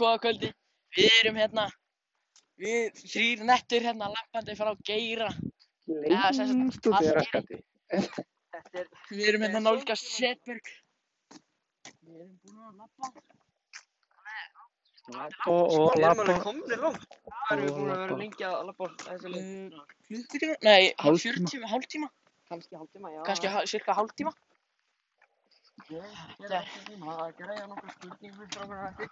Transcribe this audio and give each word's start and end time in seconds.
Góða 0.00 0.18
kvöldi. 0.24 0.50
Við 0.96 1.10
erum 1.20 1.36
hérna, 1.40 1.66
við 2.58 2.96
þrýr 3.02 3.44
nettur 3.48 3.84
hérna 3.84 4.08
lappandi 4.14 4.56
frá 4.58 4.72
Geira. 4.88 5.28
Ja, 5.86 6.32
sem 6.32 6.46
sagt, 6.48 6.56
Lengst 6.56 6.86
út 6.86 6.92
í 6.92 7.10
allt 7.14 7.34
er-. 7.36 7.46
Þetta 8.56 8.80
er, 8.80 8.88
við 9.12 9.28
erum 9.30 9.42
hérna 9.46 9.60
nálgast 9.66 10.08
Setberg. 10.16 10.66
Við 12.02 12.14
erum 12.16 12.32
búin 12.42 12.62
að 12.66 12.80
lappa. 12.80 13.12
Lappa 15.14 15.50
og 15.52 15.92
Við 15.94 16.02
erum 16.02 16.08
alveg 16.08 16.26
lappa. 16.26 16.42
komin 16.42 16.80
langt. 16.82 17.04
Hvað 17.28 17.52
erum 17.52 17.66
við 17.66 17.74
búin 17.76 17.90
að 17.90 18.00
vera 18.00 18.06
lappa. 18.06 18.18
lengi 18.22 18.46
að 18.48 18.64
lappa 18.70 18.88
þessi 19.04 19.28
leið? 19.34 19.44
Uh, 19.46 19.84
klukkutíma? 20.08 20.56
Nei, 20.66 20.82
Hálftíma. 21.04 21.50
40, 21.52 21.68
hálftíma. 21.74 22.08
Kannski 22.50 22.74
hálftíma, 22.80 23.12
já. 23.14 23.20
Kannski 23.28 23.52
ha- 23.52 23.66
cirka 23.70 23.94
hálftíma. 24.00 24.32
Ég 25.92 26.02
ég 26.40 26.48
er 26.48 26.56
ekki 26.58 26.80
tíma 26.88 27.14
að 27.22 27.32
greiða 27.38 27.66
nokkuð 27.70 27.92
spurningum 27.94 28.50
frá 28.50 28.62
okkur 28.64 28.84
eftir. 28.88 29.08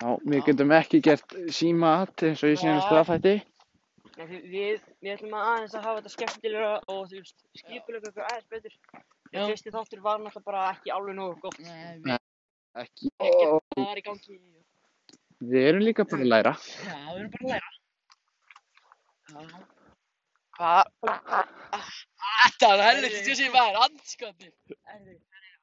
Já, 0.00 0.10
við 0.32 0.44
getum 0.48 0.70
ekki 0.72 1.00
gert 1.04 1.34
símat 1.52 2.22
eins 2.24 2.42
og 2.46 2.52
í 2.54 2.58
síðan 2.60 2.80
staðfætti. 2.86 3.34
Nei, 4.16 4.26
því 4.30 4.38
Við, 4.52 4.80
við 5.04 5.12
ætlum 5.14 5.34
að 5.36 5.48
aðeins 5.50 5.74
að 5.76 5.84
hafa 5.86 6.00
þetta 6.00 6.12
skemmtilega 6.14 6.70
og 6.92 7.02
þú 7.10 7.20
veist, 7.20 7.38
skipulega 7.60 8.10
okkur 8.10 8.26
aðeins 8.28 8.48
betur. 8.54 8.74
Já. 9.30 9.42
Fyrsti 9.46 9.72
þáttur 9.74 10.00
var 10.04 10.18
náttúrulega 10.20 10.46
bara 10.48 10.62
ekki 10.74 10.92
alveg 10.96 11.16
nógu 11.18 11.36
gott. 11.44 11.58
Nei, 11.62 12.00
við 12.04 12.16
Ekki. 12.80 13.10
ekkert 13.18 13.68
hvað 13.74 13.86
var 13.90 14.00
í 14.00 14.04
gangi. 14.08 14.38
Við 15.50 15.68
erum 15.70 15.84
líka 15.86 16.04
bara 16.10 16.22
að 16.26 16.30
læra. 16.32 16.52
Já, 16.84 16.96
við 17.06 17.20
erum 17.20 17.30
bara 17.34 17.44
að 17.44 17.52
læra. 17.54 17.70
Já. 19.30 19.42
Hvað? 20.60 20.84
Þetta 22.20 22.70
er 22.74 22.82
helviti 22.84 23.20
tjóðsig 23.28 23.52
maður, 23.54 23.78
andskotni. 23.86 24.50
Erðu, 24.94 25.14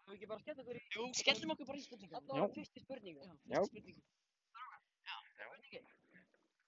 þú 0.08 0.16
ekki 0.16 0.30
bara 0.32 0.42
skemmt 0.42 0.62
okkur 0.64 0.78
í 0.80 0.84
Jú, 0.96 1.10
skellum 1.20 1.54
okkur 1.54 1.70
bara 1.70 1.78
í 1.78 1.86
spurningar. 1.86 2.22
allavega 2.24 2.48
fyrstu 2.56 2.82
spurningu. 2.86 3.28
Já. 3.52 3.62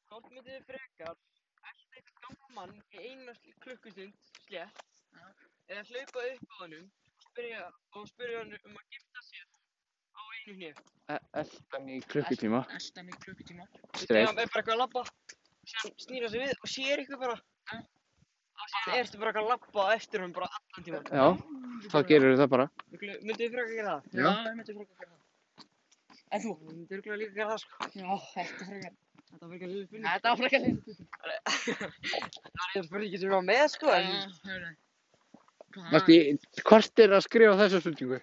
Hvort 0.10 0.30
myndið 0.34 0.56
þið 0.56 0.64
frekar 0.66 1.10
elda 1.70 1.98
eitt 2.00 2.08
gamla 2.24 2.48
mann 2.56 2.72
í 2.98 3.02
eina 3.10 3.34
klukkustund 3.62 4.30
slétt 4.46 4.80
Já. 5.14 5.26
eða 5.70 5.84
hlaupa 5.90 6.24
upp 6.30 6.46
á 6.50 6.56
honum 6.64 6.86
og 8.00 8.08
spyrja 8.10 8.40
hann 8.40 8.56
um 8.58 8.80
að 8.80 8.96
gifta 8.96 9.22
sér 9.28 9.44
á 10.18 10.22
einu 10.34 10.56
hnið. 10.56 10.80
Eldan 11.42 11.92
í 11.94 12.00
klukkutíma. 12.10 12.62
Eldan 12.80 13.12
í 13.14 13.18
klukkutíma. 13.26 13.68
Þegar 14.00 14.26
hann 14.32 14.42
er 14.42 14.50
bara 14.50 14.64
eitthvað 14.64 14.74
að 14.74 14.82
labba, 14.82 15.04
snýra 16.06 16.32
sig 16.34 16.42
við 16.42 16.54
og 16.58 16.74
sér 16.74 17.04
ykkur 17.04 17.22
bara. 17.22 17.38
Síðan 18.74 18.98
ertu 19.04 19.22
bara 19.22 19.30
eitthvað 19.30 19.46
að 19.46 19.52
labba 19.54 19.86
á 19.86 19.90
eftir 20.00 20.26
hann 20.26 20.34
bara 20.40 20.50
allan 20.58 20.88
tíman. 20.88 21.12
Já, 21.14 21.28
þá 21.94 22.00
gerir 22.10 22.40
það 22.42 22.50
bara. 22.56 22.66
Myndið 22.96 23.44
þið 23.44 23.54
frekar 23.60 23.76
gera 23.76 23.94
það? 23.94 24.10
Já, 24.24 24.32
ég 24.34 24.58
myndi 24.58 24.80
frekar 24.80 25.06
gera 25.06 25.14
það. 25.14 25.70
En 26.30 26.44
þú? 26.48 26.56
Myndið 26.66 26.90
þið 26.90 26.98
örugglega 26.98 27.22
líka 27.22 27.38
gera 27.38 27.54
það 27.54 27.64
sko. 27.68 27.92
Já, 27.94 28.10
þetta 28.34 28.70
frekar. 28.72 28.98
Þetta 29.30 29.46
var 29.46 29.52
frekar 29.54 29.70
lilla 29.70 29.86
spurning. 29.86 30.06
Þetta 30.10 30.28
var 30.30 30.38
frekar 30.40 30.62
lind. 30.66 30.80
Það 31.70 31.80
var 32.60 32.70
einn 32.76 32.88
spurningi 32.90 33.18
sem 33.22 33.34
var 33.34 33.44
með 33.50 33.66
sko, 33.76 33.88
en 33.94 34.06
hörru. 34.50 34.72
Varst 35.94 36.10
í 36.10 36.18
kortir 36.66 37.10
að 37.14 37.26
skrifa 37.28 37.58
þessa 37.60 37.82
spurningu? 37.84 38.20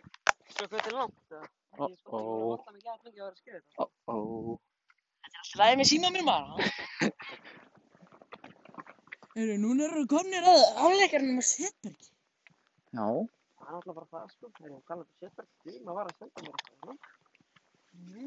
svo 0.57 0.65
hvað 0.67 0.77
þetta 0.79 0.91
er 0.91 0.97
langt. 0.97 1.21
eða? 1.31 1.47
Ó, 1.77 1.79
Ég 1.87 1.97
sko, 2.01 2.19
alltaf 2.57 2.73
mikið 2.75 2.91
að 2.91 3.01
fengja 3.05 3.21
að 3.21 3.27
vera 3.27 3.31
að 3.31 3.41
skrifa 3.41 3.59
þetta. 3.61 3.75
Ó, 3.77 3.85
ó. 4.11 4.17
Slæði 5.47 5.75
með 5.83 5.89
síma 5.91 6.09
mér 6.15 6.25
maður. 6.27 6.57
Hörru, 9.37 9.57
núna 9.61 9.85
eru 9.87 10.01
við 10.01 10.09
komnir 10.15 10.47
að 10.49 10.63
áleikarnum 10.87 11.39
á 11.39 11.45
Setberg. 11.45 12.07
Já. 12.97 13.07
Það 13.61 13.69
er 13.69 13.77
alltaf 13.77 13.95
bara 13.99 14.09
það 14.15 14.27
sko. 14.33 14.51
Það 14.57 14.67
er 14.67 14.73
að 14.73 14.85
kalla 14.89 15.05
þetta 15.05 15.27
setberg. 15.29 15.51
Því 15.67 15.75
maður 15.85 15.99
var 16.01 16.07
að 16.07 16.17
senda 16.23 16.39
mér 16.47 16.55
eitthvað. 16.57 16.97
Mhm. 17.97 18.27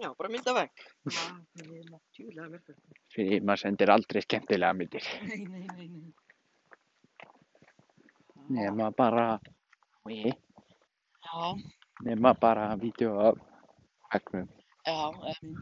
Já, 0.00 0.08
bara 0.18 0.28
mynda 0.32 0.52
vekk. 0.56 0.82
Er. 1.12 1.32
Því 3.12 3.40
maður 3.44 3.60
sendir 3.62 3.90
aldrei 3.92 4.22
skemmtilega 4.24 4.72
myndir. 4.78 5.04
Nei, 5.28 5.42
nei, 5.44 5.66
nei, 5.76 5.88
nei. 5.88 6.12
Nema 8.52 8.88
bara, 8.96 9.26
oui, 10.08 10.32
Já, 11.22 11.52
nema 12.04 12.32
bara 12.34 12.64
vídeo 12.76 13.12
af 13.28 13.36
veggnum. 14.12 14.48
já, 14.86 14.96
mynd. 15.22 15.58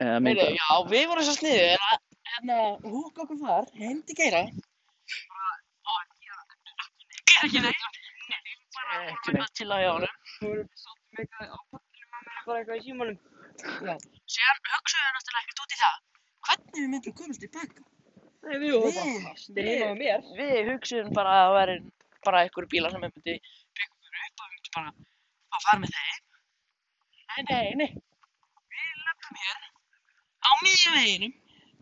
Eða 0.00 0.14
Heyrðu, 0.16 0.24
myndir. 0.24 0.54
já, 0.56 0.68
við 0.94 1.04
vorum 1.10 1.24
svo 1.28 1.34
sniðið 1.36 1.74
að 1.76 1.98
hérna 2.30 2.56
húka 2.86 3.22
okkur 3.26 3.38
þar, 3.44 3.64
heim 3.82 3.98
til 4.08 4.16
Geira. 4.22 4.42
Gera 7.30 7.44
ekki 7.44 7.60
neitt. 7.64 7.84
Ekki 8.96 9.34
neitt. 9.36 9.52
Til 9.60 9.68
að 9.70 9.82
hjá 9.84 9.90
voru 9.92 10.08
svolítið 10.40 11.12
með 11.12 11.20
eitthvað 11.20 11.48
á 11.52 11.58
pattinum 11.70 12.12
að 12.16 12.22
mér, 12.26 12.39
bara 12.50 12.62
eitthvað 12.62 12.80
í 12.80 12.84
símanum. 12.86 13.18
Já. 13.60 13.94
Sér 14.34 14.60
hugsaðu 14.72 15.06
við 15.06 15.14
náttúrulega 15.16 15.42
ekkert 15.44 15.62
út 15.64 15.74
í 15.74 15.80
það. 15.80 15.96
Hvernig 16.48 16.76
við 16.80 16.90
myndum 16.94 17.16
komast 17.20 17.42
tilbaka? 17.44 17.86
Nei, 18.40 18.54
við 18.62 18.74
vorum 18.74 18.94
bara 18.96 19.16
fastir 19.26 19.66
heima 19.70 19.88
á 19.90 19.94
mér. 20.00 20.28
Við 20.38 20.70
hugsaðum 20.70 21.16
bara 21.18 21.34
að 21.36 21.42
það 21.46 21.56
væri 21.58 21.74
bara 22.26 22.42
einhver 22.44 22.68
bílar 22.72 22.94
sem 22.94 23.04
við 23.04 23.16
myndi 23.16 23.34
byggja 23.80 23.90
okkur 23.90 24.22
upp 24.26 24.44
og 24.44 24.46
við 24.46 24.54
myndum 24.54 24.76
bara 24.76 24.92
að 25.58 25.66
fara 25.66 25.82
með 25.82 25.96
þeim. 25.96 26.22
Nei, 27.30 27.42
nei, 27.50 27.68
nei. 27.80 27.90
Við 28.74 29.02
löpum 29.06 29.40
hér 29.44 29.66
á 30.40 30.50
miðjum 30.64 30.96
veginum. 30.98 31.34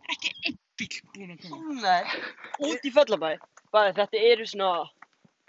Ekki 0.08 0.32
einn 0.48 0.58
bíl 0.78 0.88
búinn 1.14 1.34
að 1.34 1.44
koma. 1.46 1.76
Nei. 1.82 2.22
Út 2.68 2.88
í 2.88 2.92
Fellabæ. 2.94 3.30
Bara 3.74 3.92
þetta 3.96 4.20
eru 4.30 4.46
svona, 4.48 4.88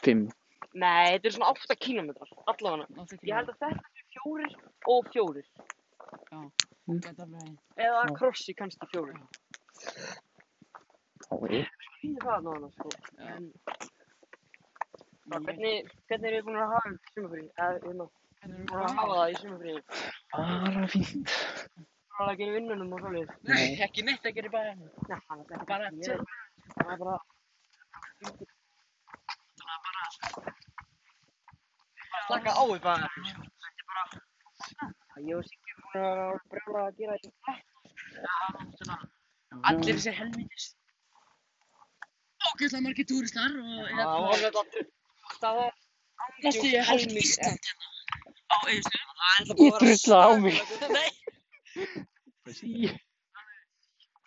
Fimm. 0.04 0.26
nei, 0.74 1.16
þetta 1.16 1.30
eru 1.30 1.36
svona 1.38 1.52
8 1.56 1.78
kílómetrar, 1.80 2.32
allavega. 2.52 3.06
Ég 3.24 3.36
held 3.38 3.54
að 3.54 3.62
þetta 3.64 3.99
fjórir 4.14 4.54
og 4.94 5.10
fjórir. 5.14 5.48
Gæti 6.90 7.22
alveg. 7.26 7.52
Eða 7.86 8.04
krossi 8.18 8.56
kannski 8.58 8.86
fjórir. 8.94 9.20
Oui. 11.40 11.60
Fýnir 12.00 12.24
það 12.26 12.40
náðan, 12.48 12.72
sko. 12.74 12.90
Já. 13.20 13.36
En, 13.36 13.44
bara, 15.30 15.42
hvernig, 15.46 15.92
hvernig 16.10 16.28
er 16.32 16.36
þið 16.40 16.46
búin 16.48 16.58
að 16.64 16.74
hafa 16.74 16.94
sumafrí? 17.14 17.44
Eða, 17.54 17.72
hérna, 17.86 18.06
Hvernig 18.40 18.60
búin 18.72 18.80
að 18.80 18.98
hafa 18.98 19.14
það 19.14 19.30
í 19.30 19.40
sumafrí? 19.44 19.74
Bara 20.34 20.86
fínt. 20.96 21.36
Bara 22.20 22.34
ekki 22.36 22.48
í 22.50 22.54
vinnunum 22.56 22.96
og 22.98 23.04
svolítið. 23.04 23.36
Nei, 23.52 23.66
ekki 23.86 24.02
neitt 24.08 24.26
að 24.28 24.36
gera 24.40 24.50
í 24.50 24.56
bæðinu. 24.56 24.88
Nei, 25.10 25.20
það 25.28 25.38
er 25.40 25.66
Bara 25.70 25.92
ekki. 25.92 26.02
til. 26.08 26.20
Það 26.74 26.90
er 26.94 27.00
bara, 27.04 27.18
slaka 32.28 32.52
á 32.58 32.64
í 32.76 32.80
bara. 32.84 33.08
Er 35.20 35.24
ég 35.28 35.36
og 35.36 35.44
Siggi 35.44 35.74
búin 35.76 36.00
að 36.00 36.04
vera 36.08 36.26
að 36.32 36.38
brjóla 36.52 36.82
að 36.88 37.00
gera 37.00 37.16
þetta. 37.20 37.54
Allir 39.70 39.98
þessir 39.98 40.16
helvítis. 40.16 40.66
Ógæðslega 42.50 42.84
margir 42.86 43.08
túristar 43.10 43.52
og 43.60 43.66
þetta, 44.40 44.62
það 45.42 45.56
hálft 46.88 47.16
Ísland 47.24 47.68
hérna 47.68 47.88
á 48.48 48.58
Eðistöðum. 48.72 49.12
Ég 49.60 49.74
drulla 49.84 50.18
á 50.24 50.30
mig. 50.46 50.58
Nei. 50.96 51.10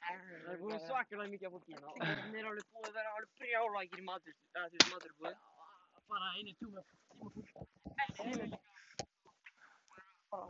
Það 0.02 0.52
er 0.52 0.60
búin 0.60 0.76
svakalega 0.90 1.30
mikið 1.32 1.46
af 1.48 1.52
fólki 1.56 1.72
og 1.72 1.80
það 1.86 2.36
er 2.36 2.50
alveg 2.50 2.66
búið 2.68 2.90
að 2.90 2.94
vera 2.98 3.10
alveg 3.16 4.04
matur, 4.10 4.36
eða 4.52 4.66
þú 4.68 4.76
veist 4.76 4.92
maturbúið. 4.92 5.36
Bara 6.12 6.26
einu 6.36 6.52
tíma. 6.60 6.80
Bara 7.08 7.30
hopnað 8.20 8.36
í 8.36 8.36
eigin 8.36 8.52
bara. 8.52 8.60
Já, 8.60 8.68
ég 10.02 10.18
Það 10.32 10.40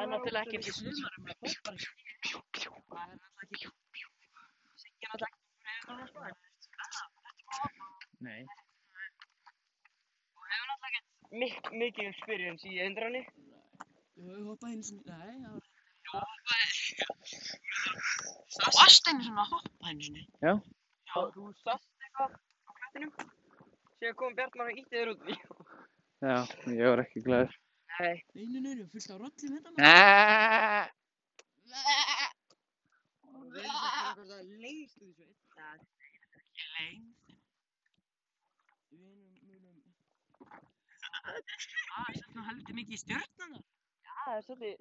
er 0.00 0.06
náttúrulega 0.10 0.46
ekki 0.46 0.70
sumarum 0.76 1.24
í 1.26 1.34
Það 1.46 1.58
er 1.58 1.66
náttúrulega 2.12 3.46
ekki, 3.46 3.66
Siggi 4.82 5.02
er 5.02 5.10
náttúrulega 5.10 5.30
ekki 5.32 5.42
búin 5.50 5.96
að 5.96 6.06
vera 6.06 6.06
sko, 6.06 6.18
en 6.22 6.34
Nei. 8.26 8.42
þú 10.30 10.40
hefur 10.52 10.66
náttúrulega 10.70 11.00
ekki 11.00 11.02
mik 11.42 11.70
mikið 11.82 12.06
experience 12.12 12.62
í 12.70 12.78
eindrani. 12.86 13.22
Ég 14.22 14.46
hoppa 14.46 14.70
einu 14.70 14.84
sinni, 14.86 15.02
nei, 15.10 15.34
já. 15.42 15.52
Þú 18.54 18.74
varst 18.78 19.10
einu 19.10 19.22
sinni 19.26 19.42
að 19.42 19.50
hoppa 19.56 19.90
einu 19.90 20.02
sinni. 20.06 20.22
Og 21.18 21.26
þú 21.34 21.42
sast 21.64 21.90
eitthvað 22.06 22.30
á 22.38 22.70
klættinum. 22.78 23.12
Síðan 23.98 24.18
kom 24.22 24.38
Bjartmar 24.38 24.70
og 24.70 24.78
ítti 24.84 24.94
þér 25.00 25.16
út 25.16 25.22
í. 25.26 25.34
Já, 26.24 26.36
ég 26.72 26.86
var 26.88 27.00
ekki 27.02 27.20
glæður. 27.26 27.52
Nei. 27.96 28.16
Nei, 28.32 28.46
nei, 28.48 28.60
nei, 28.64 28.74
nei, 28.78 28.86
fullt 28.92 29.10
á 29.12 29.16
rollum 29.20 29.52
hérna 29.56 29.72
maður. 29.72 29.82
Næ. 31.72 31.80
Og 33.26 33.42
við 33.52 33.66
erum 33.66 33.76
svo 33.76 34.08
fyrir 34.16 34.30
það 34.30 34.42
lengst 34.62 34.96
út 35.02 35.10
í 35.10 35.12
sveit. 35.18 35.36
Ég 36.56 36.70
lengst. 36.76 37.34
Við 38.92 39.02
erum, 39.02 39.34
við 39.44 39.56
erum. 39.58 39.76
Það 41.90 42.06
er 42.06 42.20
svona 42.22 42.46
heldur 42.48 42.78
mikið 42.80 42.96
í 42.96 43.02
stjörnuna. 43.04 43.60
Já, 44.06 44.14
það 44.22 44.36
er 44.38 44.46
svolítið, 44.48 44.74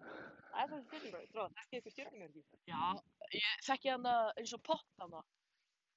það 0.54 0.62
er 0.62 0.72
svolítið 0.72 1.00
stjórnum. 1.04 1.28
Þú 1.36 1.40
þekkið 1.60 1.80
ykkur 1.82 1.96
stjórnumerki. 1.98 2.42
Já, 2.72 2.84
ég 3.36 3.68
þekki 3.68 3.92
hana 3.92 4.16
eins 4.40 4.56
og 4.56 4.64
pott 4.72 5.04
hana. 5.04 5.22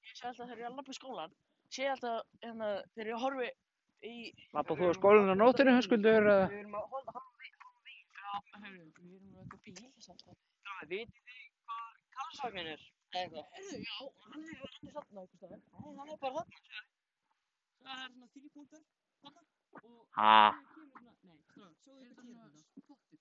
Ég 0.03 0.19
sé 0.19 0.27
alltaf 0.27 0.45
þegar 0.51 0.59
ég 0.59 0.67
er 0.67 0.71
að 0.73 0.77
labba 0.81 0.91
í 0.91 0.99
skólan, 0.99 1.39
sé 1.71 1.89
alltaf 1.95 2.27
hérna 2.43 2.69
þegar 2.91 3.13
ég 3.13 3.23
horfi 3.23 3.49
Lappa 4.55 4.75
þú 4.79 4.87
á 4.87 4.93
skólanum 4.95 5.33
á 5.35 5.41
nóttunni, 5.41 5.73
höskuldur? 5.75 6.23
eða? 6.23 6.47
Við 6.49 6.59
erum 6.63 6.75
að 6.79 6.85
halda 6.93 7.11
halda 7.15 7.43
já, 7.89 8.31
heyrðu, 8.63 8.85
við 8.99 9.15
erum 9.17 9.29
með 9.33 9.41
eitthvað 9.43 9.61
bíl, 9.65 9.89
samt 10.05 10.23
að, 10.31 10.37
það. 10.69 10.83
Vitið 10.93 11.21
þið 11.27 11.43
hvað 11.67 11.89
Karlsvagnin 12.15 12.69
er? 12.73 12.81
Eða 13.09 13.23
eitthvað? 13.23 13.45
heyrðu, 13.57 13.77
já, 13.83 13.97
hann 14.29 14.39
er, 14.39 14.55
hann 14.63 14.87
er 14.87 14.95
þarna 14.95 15.23
eitthvað 15.23 15.39
staðar. 15.39 15.59
Nei, 15.59 15.91
hann 15.99 16.09
er 16.13 16.19
bara 16.23 16.33
þarna. 16.39 16.83
Það 17.79 17.97
er 17.99 18.09
svona 18.13 18.27
þrjú 18.35 18.49
punktar, 18.55 18.83
þarna, 19.23 19.41
og 19.79 19.99
Ha, 20.19 20.33
það 20.49 20.71
kemur 20.75 20.95
svona, 20.95 21.13
nei, 21.27 21.69
sjáu 21.83 21.99
þetta 21.99 22.21
hér 22.29 22.35
þetta. 22.39 22.83
Pottur. 22.89 23.19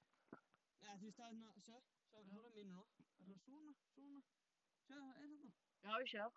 Nei, 0.82 0.94
þú 0.94 1.04
veist 1.08 1.18
það 1.18 1.26
er 1.26 1.34
hérna, 1.34 1.50
sjá, 1.66 1.76
sjá, 2.08 2.18
hóra 2.34 2.50
mínu 2.54 2.70
nú. 2.70 2.82
Það 3.18 3.34
er 3.34 3.38
svona, 3.44 3.72
svona, 3.94 4.20
sjá, 4.86 4.94
það 4.94 5.10
er 5.10 5.26
þarna. 5.26 5.50
Já, 5.82 5.92
ég 5.98 6.08
sé 6.10 6.18
það. 6.18 6.32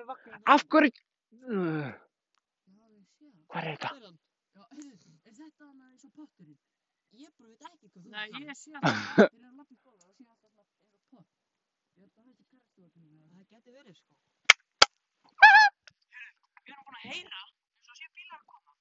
er 0.00 0.08
vagninn 0.12 0.42
af 0.56 0.62
hverju? 0.72 0.92
Uh, 1.42 1.92
Já, 2.72 2.84
ég 2.92 3.06
sé 3.12 3.26
það. 3.26 3.40
Hvað 3.52 3.66
er 3.68 3.74
þetta? 3.76 3.88
Það 4.52 4.70
er 4.72 4.86
er 5.28 5.34
þetta 5.36 5.66
hann 5.66 5.80
eins 5.84 6.04
og 6.06 6.12
potturinn? 6.16 6.60
Ég 7.20 7.32
bara 7.36 7.48
veit 7.50 7.64
ekki 7.68 7.88
hvað 7.92 8.00
þú 8.00 8.10
Nei, 8.12 8.22
ert 8.24 8.32
að 8.32 8.44
ég 8.48 8.56
sé 8.56 8.68
það. 8.74 8.84
Þeir 9.12 9.26
eru 9.28 9.48
að 9.48 9.56
lappa 9.58 9.74
í 9.74 9.80
skóla 9.80 9.92
og 9.92 10.14
sé 10.16 10.24
alltaf 10.32 10.50
svona 10.56 10.72
eins 10.80 10.94
og 10.96 11.02
pott. 11.12 11.28
Ég 11.92 12.00
held 12.00 12.08
að 12.08 12.16
það 12.16 12.24
heiti 12.28 12.44
karlstofakennari. 12.52 13.12
tala 13.12 13.28
um. 13.28 13.36
Það 13.36 13.48
geti 13.52 13.70
verið, 13.76 13.94
sko. 14.00 14.12
Við 16.62 16.72
erum 16.72 16.86
búin 16.88 16.96
að 16.96 17.04
heyra 17.10 17.42
eins 17.42 17.92
og 17.92 18.00
sé 18.00 18.08
bílar 18.16 18.38
að 18.38 18.46
koma. 18.54 18.72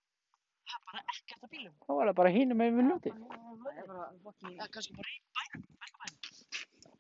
Það 0.72 0.78
er 0.78 0.86
bara 0.88 1.04
ekkert 1.16 1.44
að 1.44 1.52
bílum. 1.58 1.76
þá 1.84 1.92
var 1.98 2.06
það 2.12 2.18
bara 2.22 2.34
hínum 2.38 2.62
með 2.62 2.80
við 2.80 2.90
ljóti. 2.94 3.12
Það 3.12 3.76
er 3.76 3.92
bara 3.92 4.08
fucking... 4.24 4.56
Það 4.56 4.66
er 4.68 4.74
kannski 4.78 4.94
bara 5.02 5.12
í 5.12 5.20
bænum, 5.36 5.68
ekki 5.84 5.98
bænum. 6.06 6.20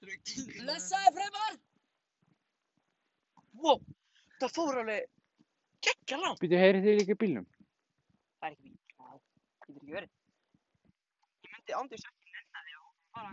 Blessaði! 0.01 0.59
Blessaði 0.59 1.15
fremar! 1.21 1.57
Wow, 3.62 3.79
það 4.41 4.56
fór 4.57 4.83
alveg 4.83 5.07
geggja 5.85 6.19
langt. 6.19 6.44
Býtu, 6.44 6.59
heyrið 6.59 6.88
þið 6.89 7.00
líka 7.00 7.15
í 7.15 7.21
bílnum? 7.23 7.47
Það 8.42 8.48
er 8.48 8.54
ekki 8.56 8.66
bíl. 8.66 8.76
Nei, 9.02 9.18
getur 9.62 9.82
ekki 9.82 9.96
verið. 9.96 10.12
Ég 11.46 11.50
myndi 11.54 11.72
ándurs 11.78 12.06
ekki 12.10 12.28
nenna 12.36 12.60
því 12.66 12.74
að 12.74 12.82
hún 12.82 12.96
bara... 13.16 13.32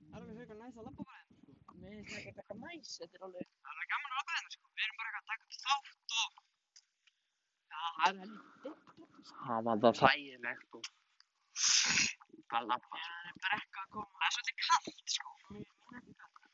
Það 0.00 0.14
er 0.14 0.20
alveg 0.20 0.36
frekar 0.40 0.58
næst 0.60 0.78
að 0.80 0.86
labba 0.86 1.02
bara 1.08 1.18
hérna, 1.20 1.54
sko. 1.60 1.72
Mér 1.80 1.90
finnst 1.96 2.10
það 2.10 2.18
ekki 2.20 2.30
eitthvað 2.30 2.60
næs, 2.62 2.88
þetta 3.00 3.14
er 3.18 3.26
alveg... 3.26 3.44
Það 3.50 3.70
er 3.70 3.74
alveg 3.74 3.88
gaman 3.90 4.10
að 4.10 4.18
labba 4.20 4.32
hérna, 4.36 4.50
sko. 4.54 4.64
Við 4.70 4.82
erum 4.86 4.96
bara 5.00 5.08
eitthvað 5.10 5.22
að 5.22 5.30
taka 5.30 5.44
upp 5.46 5.54
þátt 5.66 6.10
og... 6.20 6.30
Já, 7.70 7.82
það 7.98 8.08
er 8.10 8.16
helviti 8.20 8.50
dimmt. 8.64 8.86
Það 9.40 9.60
var 9.66 9.76
það 9.84 9.94
þægilegt 10.00 10.72
og 10.78 10.84
bara 12.50 12.64
lappa. 12.70 12.96
Það 13.00 13.28
er 13.30 13.36
brekka 13.44 13.78
að 13.80 13.88
koma. 13.94 14.10
Það 14.20 14.26
er 14.26 14.32
svolítið 14.36 14.56
kallt, 14.66 15.08
sko. 15.14 15.30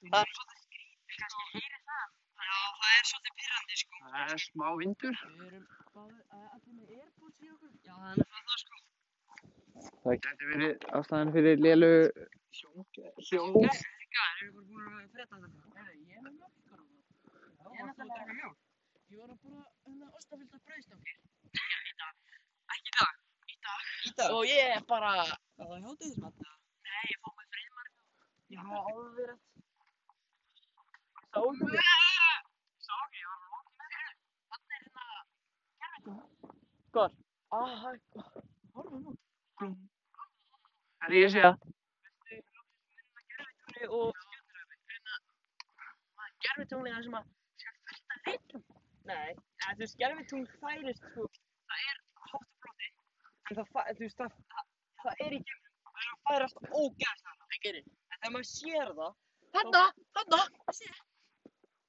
Það 0.07 0.21
er 0.21 0.31
svolítið 0.37 0.61
skrítið, 0.67 1.17
kannski 1.17 1.45
heyri 1.57 1.81
það. 1.89 2.09
Já, 2.37 2.59
það 2.79 2.91
er 2.97 3.05
svolítið 3.11 3.35
pyrrandi, 3.41 3.75
sko. 3.83 3.95
Það 4.05 4.35
er 4.35 4.41
smá 4.45 4.67
vindur. 4.83 5.17
Við 5.27 5.47
erum 5.47 5.65
báðir, 5.97 6.23
uh, 6.29 6.49
allir 6.57 6.73
með 6.77 6.89
airpods 7.01 7.39
í 7.41 7.49
okkur. 7.55 7.73
Já, 7.81 7.95
það 7.97 8.11
er 8.11 8.17
nefnilega 8.21 8.45
það, 8.51 8.59
sko. 8.67 8.77
Það 10.07 10.19
gæti 10.23 10.45
verið 10.53 10.73
ástæðan 10.99 11.33
fyrir 11.35 11.57
lélu 11.67 11.89
sjón. 12.55 12.85
Gæslingar, 12.95 14.35
erum 14.41 14.55
við 14.55 14.55
bara 14.57 14.67
búin 14.71 14.87
að 14.87 15.11
freda 15.15 15.37
þetta? 15.43 15.61
Ég 16.07 16.15
er 16.17 16.23
með 16.23 16.33
mjölkar 16.37 16.79
á 16.79 16.85
það. 16.87 17.01
Ég 17.27 17.67
er 17.67 17.67
þú 17.67 17.71
að 17.73 17.87
náttúrulega- 17.87 18.15
drekka 18.15 18.35
mjólk? 18.39 18.59
Ég 19.11 19.19
var 19.23 19.31
að 19.31 19.39
bara, 19.43 19.63
hérna, 19.87 20.07
ostafylta 20.19 20.59
brauðstangir. 20.67 21.19
Ekki 21.57 21.91
í 21.91 21.97
dag. 22.03 22.15
Í 22.77 23.57
dag. 23.67 23.83
Í 24.07 24.15
dag? 24.17 24.29
Og 24.37 24.43
ég 24.47 24.67
er 24.77 24.83
bara, 24.93 25.13
Það 25.57 25.67
var 25.73 25.81
hátíðismat. 25.87 26.35
nei, 26.87 27.05
ég 27.11 27.19
fór 27.23 27.33
með 27.41 27.47
friðmar. 27.57 27.89
Ég 28.55 28.59
hafa 28.63 28.79
alveg 28.93 29.27
rétt. 29.27 29.43
Sá 30.63 30.81
ekki. 30.87 31.79
Sá 32.87 32.95
ekki, 33.03 33.19
ég 33.23 33.29
var 33.31 33.39
að 33.43 33.51
lóka 33.55 33.71
með 33.81 33.89
þér. 33.97 34.15
Þannig 34.51 34.73
er 34.77 34.83
hérna, 34.87 35.05
gerðum 35.83 36.19
Hvar? 36.95 37.11
Ah, 37.53 37.73
hæ, 37.83 37.91
horfum 38.75 39.01
nú. 39.05 39.13
Glúm. 39.59 39.75
Það 41.07 41.15
er 41.15 41.19
ég 41.21 41.27
að 41.27 41.35
segja. 41.37 41.51
Og 43.97 44.17
stjórnuröfi. 44.17 44.77
Gerðvitunglið 46.47 46.95
það 46.97 47.05
sem 47.07 47.17
að, 47.19 47.27
fullt 47.91 48.15
að 48.17 48.31
litum. 48.31 48.63
Nei, 49.07 49.31
en 49.31 49.77
þú 49.77 49.83
veist, 49.85 49.97
gervitungl 50.01 50.49
færist, 50.63 51.05
sko, 51.13 51.27
það 51.71 51.85
er 51.91 52.01
hátt 52.27 52.35
á 52.35 52.59
blóti, 52.65 52.89
en 53.47 53.59
það, 53.61 53.69
fæ- 53.77 53.93
þú 53.93 54.03
veist, 54.03 54.19
það, 54.19 54.31
það, 54.55 54.67
það 55.05 55.23
er 55.27 55.37
í 55.37 55.41
geimnum, 55.47 55.71
það 55.87 56.01
er 56.03 56.11
að 56.11 56.19
færast 56.27 56.59
ógæðslega. 56.81 57.37
Það 57.47 57.61
gerir. 57.67 57.85
En 57.87 58.17
þegar 58.17 58.35
maður 58.37 58.49
sér 58.51 58.93
það, 58.99 59.13
Þarna, 59.57 59.83
þarna. 60.19 60.41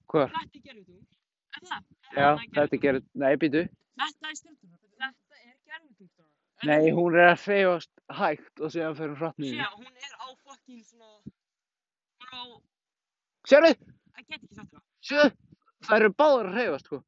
Hvað? 0.08 0.28
þetta 0.38 0.58
er 0.72 0.78
er 0.78 1.64
það? 1.68 1.82
Já, 2.16 2.30
þetta 2.60 2.82
gerir, 2.86 3.02
nei, 3.24 3.34
býtu. 3.42 3.64
Þetta 3.98 4.30
er 4.30 4.38
stjórnum. 4.40 4.78
Þetta 5.02 5.42
er 5.42 5.56
gervitungl, 5.68 6.12
stráðar. 6.14 6.47
Nei, 6.66 6.90
hún 6.92 7.14
er 7.16 7.28
að 7.36 7.44
hreyfast 7.46 7.92
hægt 8.18 8.62
og 8.66 8.72
síðan 8.74 8.96
fyrir 8.98 9.12
hún 9.14 9.20
hratt 9.22 9.38
Já, 9.38 9.44
niður. 9.46 9.76
hún 9.78 9.94
er 10.08 10.14
á 10.18 10.28
fucking 10.48 10.80
svona, 10.88 11.12
hún 12.18 12.26
er 12.26 12.34
á, 12.34 12.44
Sérðu, 13.48 13.74
það 13.78 14.24
get 14.28 14.42
ekki 14.42 14.56
sagt 14.58 14.72
það. 14.74 14.82
sérðu, 15.10 15.30
það 15.88 15.98
eru 16.02 16.10
báðar 16.22 16.50
að 16.50 16.58
hreyfast, 16.58 16.90
sko. 16.90 17.00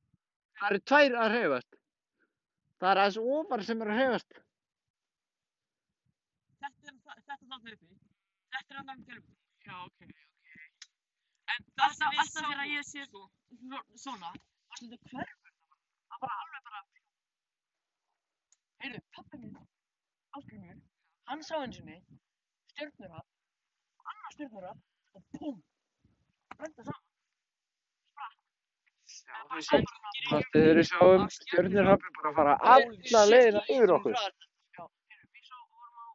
Það 0.59 0.69
eru 0.69 0.79
tvær 0.91 1.17
að 1.23 1.33
hreyfast. 1.33 1.71
Það 2.79 2.91
er 2.93 3.01
aðeins 3.03 3.17
ofar 3.39 3.63
sem 3.69 3.81
eru 3.81 3.91
að 3.95 3.99
hreyfast. 3.99 4.31
Þetta 6.59 6.91
er, 6.91 6.95
það- 7.03 7.17
þetta 7.17 7.33
er 7.33 7.39
þarna 7.39 7.73
uppi, 7.73 7.97
þetta 8.53 8.73
er 8.75 8.79
annan 8.83 9.03
gervitungl. 9.09 9.37
Já, 9.65 9.75
ok, 9.85 9.99
ok. 10.05 10.17
En 11.49 11.63
það 11.65 11.83
Alltaf, 11.89 11.97
sem 11.97 12.09
við 12.13 12.19
alltaf 12.19 12.33
þegar 12.37 12.59
sáum, 12.59 12.71
ég 12.77 12.83
sé 12.91 13.05
sko, 13.09 13.21
svo- 13.59 13.87
svona, 14.05 14.29
það 14.29 14.73
er 14.73 14.79
svolítið 14.79 14.99
hverfur. 15.09 15.51
Það 16.09 16.19
bara 16.23 16.39
alveg 16.45 16.63
bara... 16.69 16.81
Heyrðu, 18.79 18.99
pappi 19.15 19.37
minn, 19.41 19.55
Ásgrímur, 20.37 20.77
hann 21.29 21.41
sá 21.43 21.55
eins 21.59 21.79
og 21.81 21.85
niður, 21.89 22.19
stjörnurhaf, 22.71 23.25
annar 24.11 24.35
stjörnurhaf 24.35 24.79
og 25.19 25.23
púm, 25.35 25.57
brenda 26.55 26.85
saman. 26.87 27.05
Þið 30.53 30.67
eru 30.69 30.83
sjáum 30.87 31.25
stjörnirhafni 31.35 32.13
bara 32.19 32.31
að 32.31 32.37
fara 32.39 32.53
alla 32.75 33.23
leiðina 33.33 33.63
yfir 33.75 33.93
okkur. 33.97 34.15
Já, 34.15 34.23
heyrðu, 35.11 35.27
við 35.35 35.43
svo 35.49 35.59
vorum 35.73 35.99
á, 35.99 36.07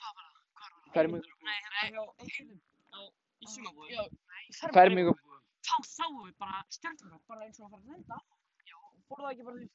hvað 0.00 0.12
var 0.16 0.24
það, 0.24 0.40
hvað 0.56 0.70
var 0.70 0.80
það? 0.80 0.92
Fermingu, 0.96 1.36
Nei, 1.50 1.56
hérna 1.58 1.80
hjá 1.90 2.02
einhverjum 2.06 2.58
á, 2.96 3.00
í 3.44 3.52
sumabúðum. 3.56 3.92
Já, 3.92 4.02
fermingu, 4.78 5.16
Þá 5.66 5.76
sáum 5.90 6.18
við 6.22 6.34
bara 6.40 6.64
stjörnurhaf, 6.78 7.22
bara 7.28 7.44
eins 7.48 7.58
og 7.60 7.66
að 7.66 7.72
fara 7.76 7.82
að 7.82 7.88
lenda. 7.92 8.16
Já, 8.70 8.78
fór 9.10 9.20
það 9.24 9.32
ekki 9.34 9.46
bara 9.50 9.58
því 9.60 9.68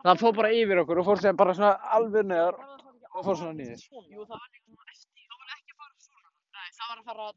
skeggja 0.00 0.08
hann. 0.08 0.16
það 0.16 0.22
fór 0.24 0.36
bara 0.40 0.52
yfir 0.56 0.82
okkur 0.82 1.00
og 1.02 1.08
fór 1.10 1.20
sem 1.20 1.36
bara 1.36 1.54
svona 1.54 1.72
alveg 1.98 2.24
neðar 2.30 2.56
það 2.56 2.80
og 3.10 3.26
fór 3.26 3.36
svona 3.36 3.54
niður. 3.58 3.80
Jú, 3.84 4.24
það 4.24 4.38
var 4.38 4.48
líka 4.50 4.66
svona 4.66 4.92
eftir. 4.94 5.24
Það 5.30 5.38
var 5.40 5.48
ekki 5.56 5.72
að 5.74 5.78
fara 5.80 5.94
svona. 6.06 6.28
Nei, 6.56 6.68
það 6.76 6.86
var 6.90 6.98
að 7.00 7.06
fara 7.10 7.22
að... 7.28 7.36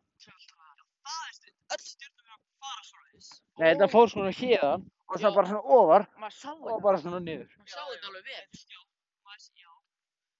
Það 1.04 1.24
er 1.28 1.34
stund. 1.38 1.58
Öll 1.74 1.84
stjórnum 1.84 2.26
er 2.28 2.34
að 2.34 2.42
fara 2.64 2.84
svona 2.90 3.08
þess. 3.14 3.30
Nei, 3.60 3.68
þetta 3.68 3.88
fór 3.94 4.08
svona 4.14 4.34
hérðan 4.40 4.86
og 5.14 5.16
svo 5.20 5.30
bara 5.38 5.50
svona 5.50 5.66
ofar 5.78 6.04
sá 6.38 6.52
og 6.54 6.84
bara 6.86 7.02
svona 7.02 7.20
niður. 7.24 7.50
Maður 7.58 7.74
sá 7.74 7.82
þetta 7.90 8.08
alveg 8.12 8.24
vel. 8.30 8.46
Já, 8.74 8.80
maður 9.28 9.42
sé, 9.44 9.52
já. 9.64 9.72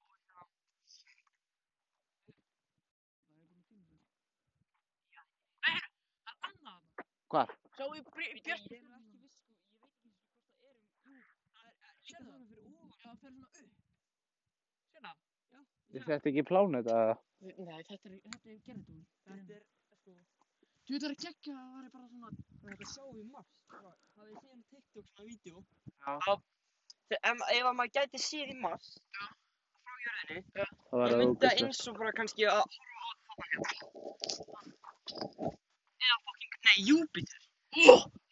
Og 0.04 0.12
hérna, 0.24 0.42
Það 5.64 5.72
er 5.74 5.86
annað 6.48 6.80
þarna. 6.88 7.08
Hvar? 7.34 7.50
Sá 7.74 7.84
í 7.84 8.02
björn. 8.14 8.34
ég 8.34 8.52
er 8.54 8.60
ekki 8.64 9.18
viss, 9.20 9.36
sko, 9.40 9.50
ég 9.50 9.60
veit 9.60 9.66
ekki 9.66 9.76
hvort 9.82 9.94
það 9.94 10.04
er 10.04 10.14
um, 10.14 10.44
jú, 10.62 10.72
það 11.54 11.64
er 11.64 11.74
eh, 11.74 11.94
líka 11.94 12.14
Sérðu 12.14 12.30
svona 12.30 12.46
fyrir 12.50 12.68
ofan. 12.70 12.94
Já, 12.94 13.04
það 13.04 13.16
fer 13.24 13.32
svona 13.34 13.50
upp. 13.64 13.84
Sérna? 14.94 15.12
Er 15.94 16.02
þetta 16.08 16.30
ekki 16.32 16.44
plánut 16.50 16.88
eða? 16.90 17.16
Nei, 17.44 17.54
þetta 17.58 17.94
er, 18.10 18.16
þetta 18.26 18.50
er 18.50 18.60
gerðum. 18.66 19.02
Þetta 19.28 19.54
er, 19.58 19.64
sko, 19.94 20.12
Þú 20.84 20.90
veit 20.94 21.04
það 21.04 21.12
er 21.12 21.18
geggja 21.24 21.54
að 21.54 21.60
það 21.64 21.76
væri 21.76 21.90
bara 21.94 22.08
svona... 22.10 22.30
þetta 22.70 22.86
sjá 22.94 23.04
í 23.14 23.24
Mars. 23.34 23.52
Hafið 23.74 24.34
þið 24.34 24.40
séð 24.48 24.60
TikTok 24.74 25.06
svona 25.12 25.28
vídeo? 25.30 25.58
Já. 26.08 26.34
Þegar, 27.14 27.22
ef, 27.30 27.38
ef 27.58 27.66
að 27.70 27.78
maður 27.78 27.94
gæti 28.00 28.20
séð 28.24 28.48
í 28.52 28.58
Mars, 28.64 28.90
frá 29.14 29.94
jörðinni, 30.06 30.42
Það 30.54 30.98
var 31.04 31.08
að 31.14 31.22
myndi 31.22 31.38
ógæsta. 31.46 31.68
eins 31.68 31.82
og 31.92 31.96
bara 32.02 32.16
kannski 32.20 32.42
að 32.50 32.58
horfa 32.58 32.74
á 32.98 33.38
þetta 33.38 33.44
hérna. 33.54 33.70
Eða 36.04 36.18
fucking, 36.26 36.54
nei, 36.68 36.78
Júpiter. 36.90 37.42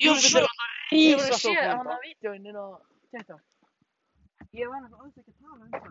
Ég 0.01 0.09
var 0.09 0.19
svo... 0.25 0.43
Ég 0.91 1.15
var 1.21 1.29
að 1.29 1.39
sé 1.39 1.55
planta. 1.55 1.95
á 1.95 1.97
vídeoinn 2.03 2.49
inn 2.51 2.59
á 2.59 2.67
þetta. 3.15 3.35
Ég 4.59 4.67
var 4.67 4.81
nefnilega 4.83 5.03
alls 5.05 5.17
ekki 5.21 5.31
að 5.31 5.37
tala 5.41 5.63
um 5.63 5.71
það. 5.71 5.83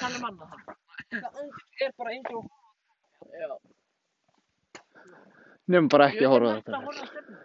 Hann 0.00 0.14
er 0.16 0.22
manna 0.24 0.44
það. 0.50 0.60
Það 1.12 1.38
andlit 1.42 1.84
er 1.86 1.92
bara 2.00 2.10
eins 2.16 2.30
og 2.36 2.42
Já. 3.40 3.48
Nefnum 5.70 5.88
bara 5.94 6.08
ekki 6.10 6.24
að 6.26 6.32
horfa 6.34 6.50
á 6.50 6.56
þetta. 6.58 6.70
Ég 6.72 6.76
horfa 6.88 7.04
á 7.04 7.10
stefnu. 7.12 7.36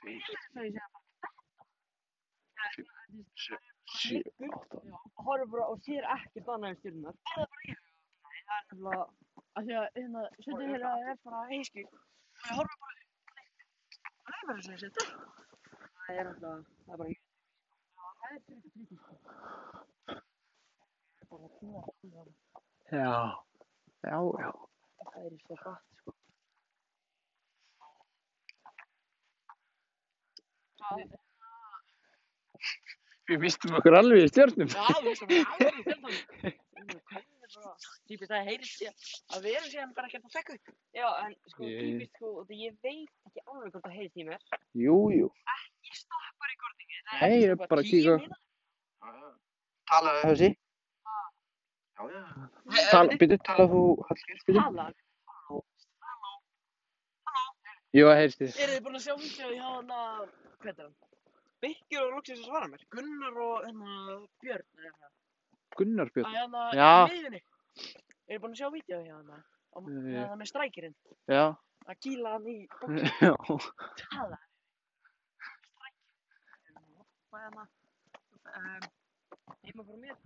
Tveir, 0.00 0.20
Það 0.56 0.64
er 0.64 0.72
sér 2.76 2.84
sjö, 3.36 3.56
sjö, 3.96 4.18
átta. 4.56 4.78
horfir 5.26 5.48
bara 5.52 5.64
og 5.72 5.78
sér 5.86 6.04
ekkert 6.16 6.48
annað 6.54 6.70
en 6.72 6.78
stjórnar. 6.80 7.14
Er 7.14 7.20
það 7.36 7.48
bara 7.52 7.64
ég? 7.70 7.78
Nei, 8.26 8.40
það 8.46 8.56
er 8.56 8.64
nefnilega, 8.66 9.04
að 9.56 9.62
því 9.66 9.74
að 9.80 9.86
hérna, 9.98 10.22
stundum 10.40 10.70
þeirra 10.74 10.92
er 11.12 11.16
bara 11.26 11.40
heiski. 11.52 11.82
Og 11.86 11.90
ég 12.50 12.54
horfa 12.60 12.76
bara 12.82 12.94
upp. 12.96 13.05
Það 14.26 14.50
er 14.56 14.62
sem 14.66 14.74
ég 14.76 14.80
seti. 14.82 15.04
Það 16.06 16.20
er 16.20 16.28
alltaf, 16.30 16.66
það 16.86 16.92
er 16.92 17.00
bara 17.00 17.08
mjög. 17.10 17.22
Það 17.96 18.30
er 18.30 18.40
trikki, 18.46 18.98
sko. 19.00 19.14
Bara 21.30 21.48
tíma 21.60 21.82
að 21.82 21.94
tíma 22.02 22.24
að 22.24 22.30
Já. 22.94 23.12
Já, 24.06 24.18
já. 24.44 24.50
það 25.02 25.24
er 25.26 25.38
svo 25.44 25.56
hratt, 25.62 25.86
sko. 26.00 26.10
Það, 30.80 31.14
Við 33.26 33.40
mistum 33.42 33.74
okkur 33.74 33.96
alveg 33.98 34.22
í 34.22 34.28
stjörnum. 34.30 34.68
já, 34.70 34.84
við 35.02 35.08
veistum 35.08 35.32
bara 35.32 35.56
alveg 35.56 35.80
í 35.80 35.86
fjöldanum. 35.88 36.18
Típist 38.06 38.30
það 38.30 38.48
heyrist 38.50 38.82
ég 38.84 39.06
að 39.36 39.46
erum 39.52 39.70
síðan 39.72 39.94
bara 39.96 40.08
ekkert 40.10 40.26
að 40.28 40.34
fekka 40.36 40.56
upp. 40.56 40.74
Já, 40.96 41.06
en 41.24 41.36
sko, 41.52 41.64
Ég- 41.64 41.80
típist, 41.86 42.12
sko, 42.16 42.32
og 42.40 42.48
það- 42.48 42.60
ég 42.62 42.76
veit 42.82 43.10
ekki 43.30 43.40
alveg 43.46 43.72
hvort 43.72 43.84
það 43.86 43.96
heyrist 43.96 44.16
í 44.16 44.26
mér. 44.28 44.40
Jú, 44.74 44.96
jú. 45.16 45.30
Ég 45.86 45.94
stoppar 46.02 46.52
í 46.52 46.56
kortingi. 46.60 47.00
Nei, 47.20 47.40
ég 47.42 47.50
er 47.50 47.56
bara 47.56 47.82
að 47.82 47.90
kíka. 47.90 48.16
Talaðu 49.86 50.22
þessi. 50.28 50.50
Já, 51.96 52.02
já. 52.12 52.22
Tal, 52.90 53.08
byrju, 53.08 53.38
talaðu 53.48 53.68
þú, 53.72 53.82
Hallgeir, 54.10 54.40
byrju. 54.46 54.62
Tala. 54.62 54.92
Jú, 57.96 58.04
það 58.04 58.18
heyrst 58.20 58.38
þið. 58.42 58.56
Eru 58.60 58.72
þið 58.76 58.82
búin 58.84 58.96
að 58.98 59.04
sjá 59.06 59.14
vídeo 59.16 59.48
hjá 59.56 59.68
hana, 59.72 60.00
hvað 60.60 60.78
er 60.78 60.82
hann? 60.84 60.94
Birkir 61.62 62.02
og 62.04 62.10
Luxus 62.12 62.40
að 62.42 62.48
svara 62.50 62.66
mér. 62.68 62.82
Gunnar 62.92 63.38
og 63.40 63.64
hérna 63.64 63.92
Björn, 64.42 64.66
eða. 64.84 65.08
Gunnar 65.78 66.10
Björn. 66.14 66.26
Að 66.30 66.36
hérna 66.40 66.64
Já. 66.78 66.90
í 67.06 67.14
miðjunni. 67.14 67.40
Eru 68.28 68.42
búin 68.42 68.56
að 68.56 68.60
sjá 68.62 68.68
vídeo 68.74 69.00
hana? 69.04 69.38
Á 69.72 69.78
Nei. 69.86 70.14
hérna 70.16 70.36
með 70.40 70.50
strækirinn. 70.52 70.96
Já. 71.30 71.44
Að 71.86 71.98
kýla 72.06 72.34
hann 72.36 72.46
í 72.50 72.56
bóksu. 72.80 73.10
Já. 73.22 73.34
Tala. 74.06 74.38
Strækirinn. 75.70 77.04
Hvað 77.30 77.40
er 77.40 77.48
hana? 77.50 77.66
Um, 78.56 78.88
heima 79.66 79.84
frá 79.90 79.96
mér. 80.06 80.16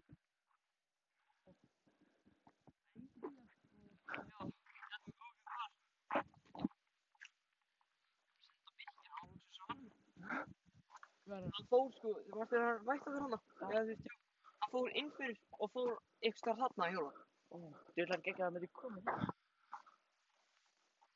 Hann 11.31 11.51
fór, 11.71 11.91
sko, 11.97 12.13
þú 12.27 12.39
varst 12.41 12.55
þér 12.55 12.67
að 12.69 12.81
vægt 12.91 13.07
okkur 13.11 13.25
hana. 13.27 13.39
Já, 13.61 13.67
þú 13.71 13.85
veist, 13.91 14.09
já. 14.11 14.20
Fór 14.73 14.89
inn 15.01 15.11
fyrir 15.19 15.39
og 15.59 15.71
fór 15.75 15.93
ykkur 16.23 16.41
starf 16.43 16.65
þarna 16.65 16.89
að 16.89 16.97
hjóla. 16.97 17.27
Þú 17.51 18.03
ætlar 18.05 18.21
ekki 18.21 18.35
að 18.39 18.53
með 18.55 18.65
því 18.65 18.71
komið. 18.81 19.05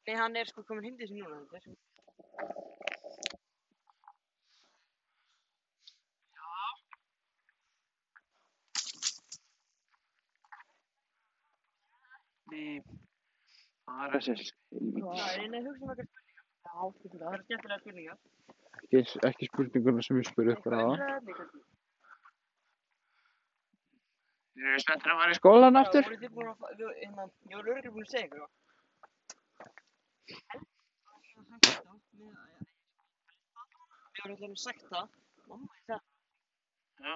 Nei, 0.04 0.16
hann 0.20 0.36
er 0.36 0.50
sko 0.50 0.62
komin 0.68 0.84
hindi 0.90 1.06
sem 1.08 1.16
núna, 1.16 1.38
þetta 1.48 1.56
er 1.56 1.62
sko. 1.64 1.76
Nei. 12.52 12.82
Það 13.84 14.04
er 14.04 14.26
þessi. 14.26 14.50
Já, 14.74 15.08
er 15.24 15.42
einu 15.44 15.60
að 15.60 15.68
hugsa 15.70 15.84
um 15.84 15.94
eitthvað 15.94 16.08
spurningar. 16.08 16.44
Já. 16.64 16.76
Það 17.14 17.30
eru 17.30 17.46
skemmtilega 17.46 17.80
spurningar. 17.84 18.18
Ekki, 18.84 19.20
ekki 19.30 19.48
spurninguna 19.48 20.04
sem 20.04 20.20
ég 20.20 20.28
spurði 20.28 20.58
ykkur 20.58 20.76
á. 20.76 20.84
umræðefni 20.84 21.72
kannski. 24.54 24.62
Þið 24.62 24.70
eru 24.72 24.82
spenntir 24.84 25.10
að 25.12 25.18
fara 25.20 25.34
í 25.34 25.38
skólan 25.40 25.74
Já, 25.74 25.80
aftur? 25.82 26.04
þið 26.22 26.32
búin 26.36 26.48
að, 26.52 26.56
við- 26.78 26.96
hérna, 27.02 27.24
ég 27.50 27.56
var 27.56 27.64
örgulega 27.64 27.94
búin 27.94 28.04
að 28.06 28.12
segja 28.14 28.26
ykkur 28.26 28.40
það. 28.44 28.50
Ég 34.14 34.22
var 34.24 34.30
alltaf 34.30 34.58
sagt 34.64 34.84
það, 34.90 35.06
mamma 35.48 35.66
ég 35.74 35.82
sagði 35.86 36.04
Já. 37.04 37.14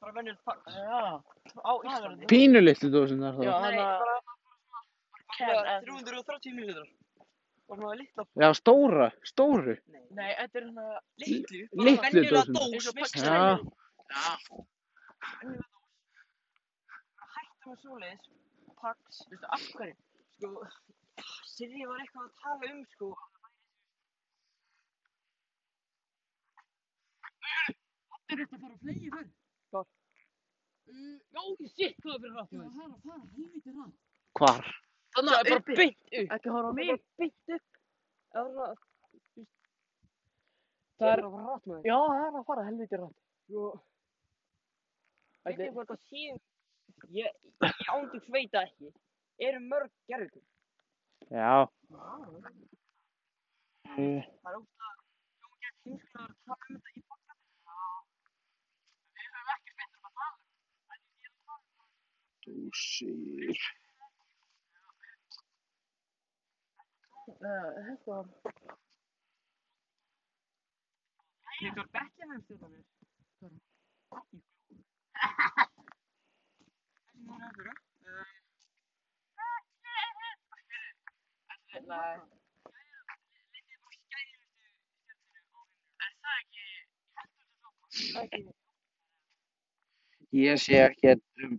bara 0.00 0.12
venjulegt 0.12 0.42
fax 0.44 0.60
Já. 0.74 1.22
á 1.64 1.72
Íslandi. 1.88 2.26
Pínu 2.32 2.60
litlu 2.60 2.90
dósin 2.92 3.22
þar 3.24 3.34
Já, 3.44 3.52
þá. 3.52 3.60
Nei, 3.62 3.78
hana- 3.78 4.00
bara 4.00 4.16
Ken, 5.38 5.48
bara 5.48 5.70
en- 5.76 5.84
330 5.84 6.52
millilitrar. 6.54 6.88
Og 7.68 7.78
svona 7.78 7.94
litla, 7.96 8.24
Já, 8.42 8.48
stóra. 8.58 9.06
Stóru. 9.24 9.74
nei, 10.18 10.30
þetta 10.38 10.58
er 10.60 10.64
hérna... 10.66 10.84
litlu, 11.22 11.60
litlu 11.72 11.94
bara 11.96 12.10
venjulega. 12.12 12.42
Eins 12.44 12.58
dós. 12.58 12.88
og 12.90 12.98
veist 12.98 13.14
Pepsi. 13.14 13.24
það, 13.24 13.34
Já. 13.34 14.24
Já. 14.24 14.32
venjulega 15.40 15.64
dós. 15.64 15.70
Hættu 17.34 17.70
með 17.70 17.78
svoleiðis, 17.84 18.26
fax, 18.82 19.22
Veistu 19.30 19.46
af 19.56 19.64
hverju? 19.78 19.96
sko, 20.34 20.50
Sirri 21.54 21.86
var 21.88 22.02
eitthvað 22.04 22.24
að 22.28 22.34
tala 22.42 22.72
um, 22.74 22.84
sko, 22.92 23.08
Þetta 28.14 28.32
er 28.34 28.40
þetta 28.40 28.56
að 28.56 28.62
fara 28.64 28.74
að 28.74 28.80
flegi 28.84 29.10
fyrr. 29.14 29.28
Hvar? 29.72 29.86
Uh, 30.84 31.16
já, 31.34 31.42
ég 31.64 31.72
sé 31.74 31.88
hvað 32.00 32.14
það 32.14 32.22
fyrir 32.24 32.34
rætt. 32.38 32.50
Það 32.54 32.60
er 32.64 32.88
að 32.88 33.02
fara 33.04 33.24
helviti 33.36 33.74
rætt. 33.76 33.98
Hvar? 34.40 34.64
Þannig 35.14 35.30
það 35.30 35.38
að 35.38 35.44
er 35.44 35.48
bara 35.54 35.64
beint 35.78 36.02
upp. 36.04 36.10
Ekki 36.36 36.48
horfa 36.54 36.64
á 36.64 36.66
Það 36.70 36.74
mig. 36.74 36.84
er 36.84 36.88
bara 36.94 37.02
beint 37.18 37.48
upp. 37.54 37.66
Það 38.34 38.44
er 38.44 38.48
Það 40.94 41.10
er, 41.10 41.18
bara 41.26 41.44
rætt 41.54 41.64
með 41.70 41.78
já, 41.88 41.96
það 42.06 42.24
er 42.24 42.34
að 42.40 42.44
fara 42.48 42.64
helviti 42.68 42.96
rætt. 43.00 43.18
Sko, 43.44 43.62
veit 45.44 45.44
Þetta 45.44 45.64
ég 45.64 45.72
hvað 45.74 45.86
það 45.90 46.00
sé, 46.08 46.18
ég, 46.24 46.36
ég 47.18 47.28
ándugs 47.94 48.28
veit 48.34 48.50
það 48.54 48.64
ekki, 48.68 48.88
eru 49.48 49.60
mörg 49.68 49.92
gerðugur. 50.08 50.44
Já. 51.30 51.54
Það 51.90 51.98
Eh, 53.94 54.22
er 54.24 54.54
ógstað, 54.58 54.96
þú 55.38 55.46
getur 55.62 55.82
heimskulega 55.84 56.24
að 56.24 56.28
tala 56.46 56.64
um 56.64 56.70
þetta 56.74 56.90
í 56.94 56.96
podcast. 57.10 57.44
Við 59.14 59.26
höfum 59.34 59.50
ekki 59.54 59.72
betur 59.78 59.98
um 59.98 60.04
að 60.08 60.14
tala 60.18 60.34
um 60.34 60.38
Dósir. 62.44 63.54
Uh, 63.54 63.62
þetta 67.26 67.96
var... 68.06 68.24
Þetta 71.54 71.80
var 71.80 71.88
Beckham 71.94 72.40
stjórnarnir. 72.44 72.84
Þessi 73.24 73.48
núna 77.24 77.46
er 77.48 77.54
fyrir. 77.58 77.74
Nei. 81.88 82.16
Ég 90.34 90.58
sé 90.58 90.80
ekki 90.84 91.14
um... 91.14 91.54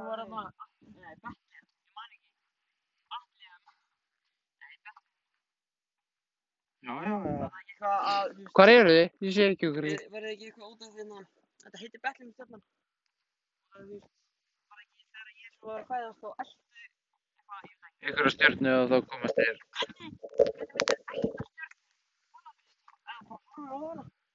Nú 0.00 0.06
var 0.08 0.20
að... 0.24 0.28
Nei, 0.30 1.12
Beckham, 1.20 1.34
ég 1.52 1.62
man 1.96 2.10
ekki. 2.14 2.30
Atli 3.16 3.44
að 3.50 3.60
Já, 6.80 6.94
já, 7.04 7.12
já. 7.12 7.18
það 7.20 7.44
er 7.44 7.60
ekki 7.60 7.72
eitthvað 7.74 7.96
að, 8.10 8.24
þú 8.30 8.40
veist, 8.40 8.54
Hvar 8.56 8.70
eru 8.74 8.92
þið? 8.96 9.06
Ég 9.26 9.32
sé 9.36 9.42
ekki 9.52 9.66
okkur. 9.68 9.84
Ver- 9.90 10.06
verður 10.14 10.30
ekki 10.32 10.46
eitthvað 10.48 10.70
út 10.70 10.80
af 10.80 10.90
því 10.94 11.02
að 11.04 11.10
þetta 11.64 11.80
heitir 11.82 12.00
Beckham 12.06 12.30
stjórnan. 12.32 12.62
Það 13.70 13.80
er 13.80 13.84
þú 13.84 13.94
veist, 13.98 14.08
bara 14.70 14.80
ekki 14.86 15.04
þegar 15.10 15.28
ég 15.42 15.50
svo 15.58 15.66
var 15.68 15.76
að 15.76 15.88
fæðast 15.90 16.22
á 16.24 16.30
eldu 16.40 16.64
eitthvað, 16.80 17.60
ég 17.68 17.76
veit 17.76 17.92
ekki. 17.92 18.08
Ykkur 18.08 18.24
á 18.24 18.30
stjörnu 18.36 18.70
og 18.80 18.86
þá 18.88 18.96
komast 19.12 19.36
þér. 19.40 19.56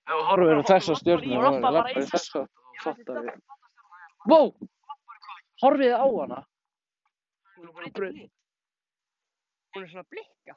Ef 0.06 0.14
þú 0.14 0.22
horfir 0.30 0.62
á 0.62 0.64
þessa 0.70 0.94
stjörnu 1.02 1.34
Ég 1.34 1.40
og 1.42 1.46
labba 1.50 1.66
bara 1.66 1.74
í 1.74 1.78
lappar 1.82 1.98
í 1.98 2.06
þessa 2.14 2.38
og 2.46 2.46
veit 2.46 2.86
fattar 2.86 3.18
ekki 3.26 3.34
við. 3.34 4.70
Horfið 5.64 5.94
á 5.96 6.06
hana. 6.06 6.40
Hún 7.56 7.68
er 7.70 7.74
bara 7.76 7.88
eitthvað 7.88 8.12
blik. 8.12 8.32
Hún 9.76 9.86
er 9.86 9.92
svona 9.92 10.08
blikka. 10.12 10.56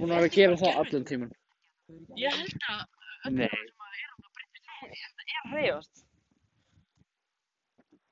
Hún 0.00 0.14
er 0.14 0.24
að 0.24 0.34
gera 0.36 0.58
það 0.60 0.80
allan 0.82 1.06
tíman. 1.10 1.32
Ég 2.20 2.36
held 2.40 2.68
að... 2.72 2.84
Nei. 3.32 3.48
Þetta 4.84 5.26
er 5.40 5.52
reyðast. 5.52 6.04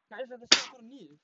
Það 0.08 0.18
er 0.18 0.24
að 0.26 0.32
þetta 0.32 0.58
sé 0.58 0.70
bara 0.72 0.86
nýður. 0.88 1.20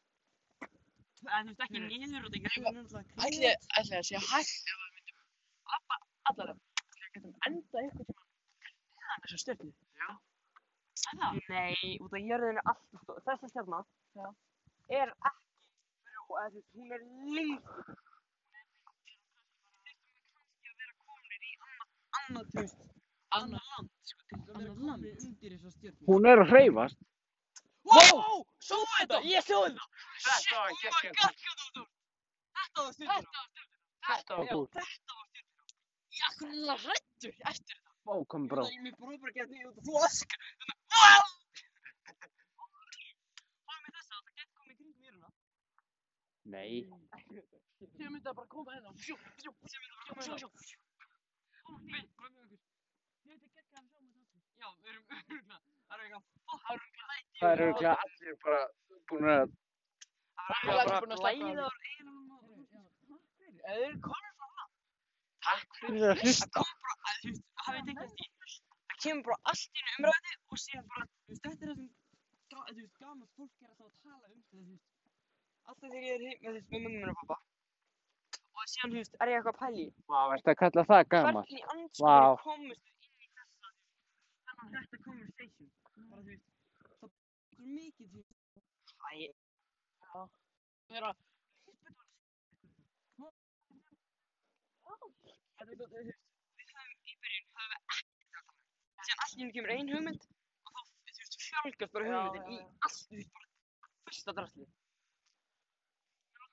Það 1.19 1.35
er 1.39 1.43
þú 1.43 1.51
veist 1.51 1.65
ekki 1.67 1.81
nýður 1.85 2.29
og 2.29 2.33
þetta 2.33 2.39
er 2.39 3.57
ætli 3.81 3.99
að 3.99 4.07
sé 4.09 4.23
hægt 4.31 4.73
ef 4.73 4.77
við 4.79 4.91
myndum 4.95 5.19
labba 5.75 6.01
allar 6.31 6.53
þeim. 6.53 6.63
Við 6.95 7.11
getum 7.17 7.35
enda 7.51 7.85
ykkur 7.89 8.09
tíma 8.09 8.25
meðan 9.03 9.25
þessar 9.27 9.43
stjörnur. 9.45 9.75
Já. 9.99 10.09
Það? 11.09 11.39
Nei, 11.49 11.97
út 12.05 12.13
af 12.19 12.21
jörðin 12.31 12.59
er 12.61 12.67
alltaf 12.73 13.03
stóð. 13.05 13.21
Þessi 13.29 13.49
stjarna 13.53 13.79
Já. 14.19 14.27
er 15.01 15.09
ekki 15.31 15.47
frjó, 16.05 16.23
eða 16.43 16.49
þú 16.53 16.59
veist, 16.59 16.71
hún 16.77 16.93
er 16.97 17.03
lítil. 17.35 17.97
Annað, 22.19 22.49
þú 22.53 22.59
veist, 22.61 22.81
annað 23.39 23.65
land, 23.73 23.91
sko, 24.11 24.23
til 24.29 24.39
dæmis 24.39 24.57
Annað 24.59 24.87
land? 24.89 25.07
undir 25.29 25.55
þessar 25.55 25.73
stjörnur. 25.77 26.07
Hún 26.11 26.29
er 26.33 26.43
að 26.45 26.53
hreyfast. 26.53 26.99
Wow! 27.89 28.43
Sjáu 28.69 28.85
þetta! 28.99 29.21
Ég 29.33 29.47
sjáu 29.49 29.63
þetta! 29.65 29.85
Þetta 30.27 30.57
var 30.59 30.69
Oh 30.69 30.75
my 30.75 30.81
geggjað. 30.83 31.15
god, 31.19 31.35
hvað 31.45 31.57
þú 31.59 31.67
þú! 31.79 31.85
Þetta 32.59 32.79
var 32.85 32.93
stundina. 32.99 33.67
Þetta 34.09 34.33
var 34.39 34.47
kúl. 34.53 34.67
Þetta 34.77 34.83
var 34.83 34.93
stundina. 34.99 35.51
Ég 36.19 36.23
er 36.29 36.33
hvernig 36.43 36.85
hrættur 36.85 37.35
eftir 37.53 37.77
þetta. 37.79 37.88
Kom 38.09 38.47
brá. 38.49 38.63
Það 38.65 38.73
er 38.73 38.83
mér 38.85 38.95
að 39.29 39.35
geta 39.37 39.53
því 39.53 39.65
út 39.69 39.79
og 39.81 39.85
þú 39.85 39.95
öskar. 40.07 40.41
Hvað 43.69 43.79
með 43.85 43.91
þess 43.97 44.09
að 44.09 44.23
það 44.25 44.33
gett 44.39 44.53
komið 44.57 44.73
í 44.73 44.77
kringum 44.79 45.01
mýruna? 45.03 45.29
Nei. 46.55 46.77
Ég 47.85 48.09
myndi 48.09 48.31
að 48.33 48.39
bara 48.39 48.49
koma 48.55 48.73
hérna. 48.73 48.89
Bara 48.89 49.03
fjú, 49.05 49.15
komið 49.21 49.45
fjú, 49.45 49.53
hérna. 50.25 50.49
fjú. 50.65 50.79
Við, 51.85 52.05
hvað 52.17 52.31
með 52.33 52.43
okkur? 52.47 52.61
Ég 53.29 53.35
veit 53.35 53.45
ekki 53.45 53.61
hvað 53.69 53.85
við 53.85 53.93
sjáum 53.93 54.09
þetta. 54.17 54.41
Já, 54.57 54.69
við 54.73 54.89
erum 54.95 55.05
öruglega. 55.19 55.61
Það 55.89 55.97
er 55.99 56.05
eitthvað. 56.07 56.25
Það 56.49 56.65
örugglega 56.79 57.13
hægt. 57.13 57.29
Það 57.43 57.51
eru 57.53 57.63
örugglega 57.69 57.95
allir 58.07 58.35
bara 58.47 58.63
búin 59.13 59.29
að... 59.35 59.47
Það 60.39 60.65
er 60.65 60.81
Allir 60.81 60.97
búin 61.05 61.13
að 61.13 61.21
því. 61.29 61.45
úr 61.69 61.77
eyrunum 61.93 62.29
og... 62.33 62.49
Það. 63.69 64.28
Takk 65.49 65.71
fyrir 65.81 66.05
að 66.13 66.21
hlusta. 66.25 66.61
Það 67.65 67.75
að. 67.79 68.13
Það 68.89 68.97
kemur 69.05 69.25
bara 69.29 69.39
allt 69.53 69.69
í 69.69 69.83
einu 69.83 69.93
umræði 69.99 70.33
og 70.53 70.57
síðan 70.65 70.87
bara, 70.93 71.05
þú 71.09 71.31
veist, 71.33 71.43
þetta 71.45 71.63
er 71.65 71.69
það 71.69 71.77
sem, 71.79 71.91
ga- 72.53 72.67
þú 72.69 72.75
veist, 72.79 72.97
gamalt 73.03 73.33
fólk 73.39 73.53
er 73.63 73.69
alltaf 73.69 73.87
að 73.87 73.95
tala 74.03 74.27
um 74.29 74.39
þetta, 74.39 74.57
þú 74.57 74.63
veist. 74.69 74.89
Alltaf 75.69 75.89
þegar 75.93 76.05
ég 76.09 76.15
er 76.17 76.23
heim, 76.27 76.39
þú 76.43 76.51
veist, 76.57 76.69
með 76.73 76.81
mömmu 76.89 77.13
og 77.13 77.17
pappa. 77.23 77.37
Og 78.59 78.67
síðan, 78.73 78.91
þú 78.91 78.99
veist, 78.99 79.15
er 79.23 79.27
ég 79.29 79.37
eitthvað 79.39 79.55
að 79.55 79.61
pæli. 79.63 79.87
Að 80.09 80.27
það? 81.39 81.43
Hvernig 82.09 82.49
komust 82.49 82.85
við 82.89 82.95
inn 83.07 83.23
í 83.23 83.31
þessa, 83.39 83.69
þennan 84.49 84.69
þetta 84.75 84.97
conversation? 85.07 85.69
Bara, 85.85 86.19
þú 86.19 86.27
veist, 86.29 86.47
það 86.99 87.63
er 87.63 87.71
mikið, 87.79 88.07
þú 88.09 88.19
veist. 88.19 88.35
Æ, 88.99 90.21
Þeirra, 90.89 91.11
Þetta 94.89 95.73
er 95.73 95.79
veist, 95.83 96.23
við 96.59 96.67
höfum 96.73 96.91
í 97.05 97.17
byrjun, 97.23 97.47
höfum 97.59 97.71
við 97.73 97.79
ekkert 97.93 98.23
að 98.25 98.31
tala. 98.35 98.55
Síðan 99.09 99.23
allt 99.25 99.37
í 99.37 99.43
einu 99.43 99.53
kemur 99.57 99.73
ein 99.75 99.91
hugmynd 99.93 100.23
og 100.29 100.73
þá, 100.73 100.81
þú 100.89 101.19
veist, 101.19 101.35
fjálgast 101.49 101.93
bara 101.97 102.05
hugmyndin 102.09 102.53
í 102.55 102.61
allt, 102.89 103.01
þú 103.09 103.19
veist, 103.19 103.33
bara 103.37 103.49
fyrsta 104.09 104.35
drasli. 104.39 104.67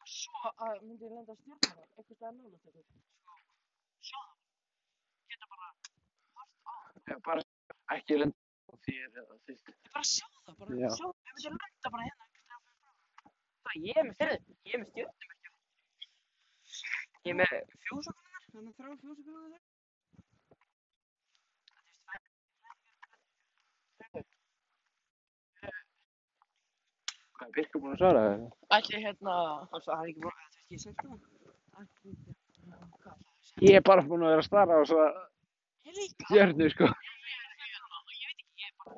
svo 0.06 0.39
að 0.62 0.75
myndi 0.86 1.08
ég 1.08 1.13
lenda 1.15 1.34
að 1.34 1.39
stjórna 1.42 1.58
það. 1.65 1.77
Eitthvað 1.86 2.06
stæði 2.06 2.34
nála 2.36 2.58
þetta. 2.65 2.82
Sjá 4.06 4.20
það. 4.22 4.36
Geta 5.32 5.46
bara, 5.54 5.68
Já, 7.06 7.15
bara 7.25 7.42
ekki 7.96 8.13
lenda 8.20 8.38
á 8.70 8.74
þér 8.86 9.10
eða 9.24 9.36
þitt. 9.48 9.65
ég 9.72 9.92
bara 9.96 10.08
sjá 10.12 10.27
það, 10.46 10.54
bara 10.60 10.72
Já. 10.84 10.89
sjá 11.00 11.06
það. 11.06 11.13
Við 11.25 11.48
myndum 11.48 11.58
lenda 11.65 11.88
bara 11.96 12.04
hérna 12.06 12.24
einhvers 12.27 12.44
staðar 12.46 12.62
fyrir 12.65 12.77
framan. 12.84 13.00
Það, 13.65 13.75
ég 13.89 13.96
er 13.98 14.06
með, 14.12 14.32
ég 17.25 17.34
er 17.34 17.38
með. 17.41 17.53
Ég 17.58 17.88
fjósakunar, 17.89 18.44
þannig 18.53 18.72
að 18.72 18.77
þrjá 18.79 18.91
fjósakunar 19.01 19.50
þeir. 19.50 19.63
Hvað 27.36 27.48
er 27.50 27.53
Birkir 27.55 27.82
búin 27.82 27.94
að 27.96 28.00
svara 28.00 28.22
það? 28.25 28.44
Ætli 28.77 29.00
hérna, 29.03 29.34
Það 29.72 29.89
er 29.96 30.10
ekki 30.10 30.22
bara, 30.25 30.36
þetta 30.41 30.58
er 30.58 30.63
ekki 30.65 30.77
sent 30.84 31.00
það. 31.01 31.17
ætli, 31.82 32.12
hvað? 33.04 33.17
Ég 33.65 33.73
er 33.80 33.84
bara 33.89 34.06
búin 34.06 34.23
að 34.26 34.32
vera 34.36 34.43
að 34.43 34.49
stara 34.49 34.73
á 34.80 34.82
svo 34.89 35.02
Ég 35.86 35.93
stjörnu, 36.13 36.65
sko. 36.73 36.86
Ég 36.86 36.93
veit 38.26 38.32
ekki, 38.32 38.45
ég 38.62 38.67
er 38.69 38.76
bara... 38.80 38.95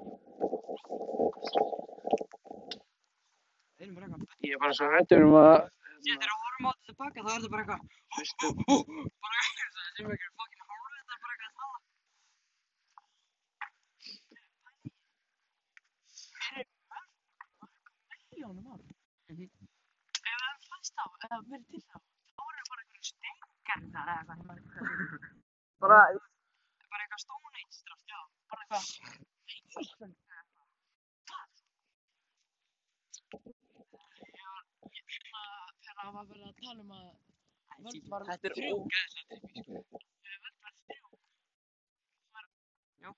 Ég 4.46 4.54
er 4.54 4.62
bara 4.62 4.74
svo 4.78 4.88
hættur 4.94 5.26
um 5.26 5.36
að... 5.42 5.56
Þegar 6.06 6.20
við 6.22 6.38
horfum 6.44 6.68
á 6.68 6.72
þetta 6.72 6.86
tilbaka 6.88 7.20
þá 7.26 7.30
er 7.34 7.42
þetta 7.42 7.54
bara 7.54 7.64
eitthvað 7.64 7.82
bara 9.24 9.38
eitthvað 9.44 9.86
sem 9.98 10.06
er 10.06 10.14
eitthvað 10.14 10.36
fucking 10.42 10.66
horror 10.72 10.94
þetta 10.98 11.14
er 11.16 11.22
bara 11.24 11.34
eitthvað 11.34 11.52
að 11.52 11.58
tala 11.62 11.78
Miljónum 18.32 18.68
ár. 18.74 18.82
Ef 19.28 20.40
það 20.42 20.66
fannst 20.70 20.94
þá, 20.98 21.04
eða 21.28 21.38
verið 21.52 21.68
til 21.74 21.82
þá, 21.90 21.98
þá 22.38 22.44
eru 22.54 22.64
bara 22.72 22.82
einhverjum 22.84 23.08
stengar 23.10 23.82
þar 23.96 24.08
eða 24.14 24.24
hvað. 24.28 24.40
maður- 24.48 24.68
hvað- 24.74 24.92
bara 25.82 26.00
bara 26.92 27.02
eitthvað 27.04 28.02
já 28.14 28.20
Bara 28.50 28.62
eitthvað. 28.64 28.86
Ísland. 29.82 30.16
Hérna, 34.18 35.42
þegar 35.84 35.97
það 36.08 36.16
var 36.18 36.26
verið 36.32 36.48
að 36.48 36.56
tala 36.64 36.82
um 36.84 36.92
að 36.98 37.08
völd 37.86 38.06
var 38.12 38.22
þetta 38.32 38.48
er 38.48 38.54
þrjú. 38.58 38.76
ógeðslega 38.78 39.36
typískt 39.42 39.70
Ef 40.28 40.38
völd 40.44 40.58
var 40.64 40.74
þrjú. 40.88 41.08
var- 42.36 42.52
Já. 43.04 43.10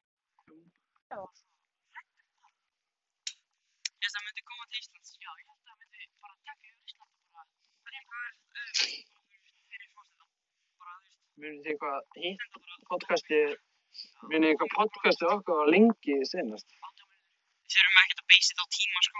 Já, 1.09 1.19
ég 3.89 4.01
veist 4.01 4.17
að 4.19 4.23
myndi 4.25 4.41
koma 4.49 4.63
til 4.69 4.79
Íslands 4.81 5.11
já, 5.21 5.29
ég 5.39 5.45
held 5.49 5.59
að 5.59 5.67
það 5.69 5.77
myndi 5.79 5.99
bara 6.23 6.35
taka 6.49 6.63
yfir 6.69 6.81
Ísland 6.89 7.11
og 7.13 7.27
bara 7.35 7.45
það 7.79 7.89
er 7.89 7.95
eitthvað 7.99 8.25
uh, 8.59 8.73
fyrir 9.69 9.89
fórstæða 9.95 10.25
bara 10.81 10.95
þú 10.97 11.05
veist 11.05 11.21
munið 11.39 11.63
þið 11.69 11.77
hvað 11.83 11.99
hitt 12.23 12.43
podcasti, 12.91 13.39
munið 14.31 14.47
þið 14.49 14.57
hvað 14.63 14.71
podcasti 14.79 15.23
okkar 15.35 15.55
var 15.61 15.69
lengi 15.75 16.15
senast? 16.33 16.69
við 17.69 17.75
þurfum 17.77 18.01
ekkert 18.03 18.21
að 18.23 18.29
beysa 18.33 18.49
þetta 18.49 18.63
á 18.65 18.67
tíma 18.79 18.99
sko 19.07 19.19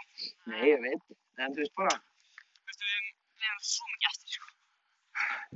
Nei, 0.49 0.63
ég 0.73 0.79
veit, 0.87 1.03
en 1.45 1.53
þú 1.53 1.59
veist 1.63 1.75
bara. 1.79 1.95
þú 2.59 2.65
veist 2.69 2.81
við 2.85 2.93
við 3.39 3.45
erum 3.49 3.63
svo 3.73 3.85
mikið 3.93 4.09
eftir 4.11 4.29
sko 4.35 4.47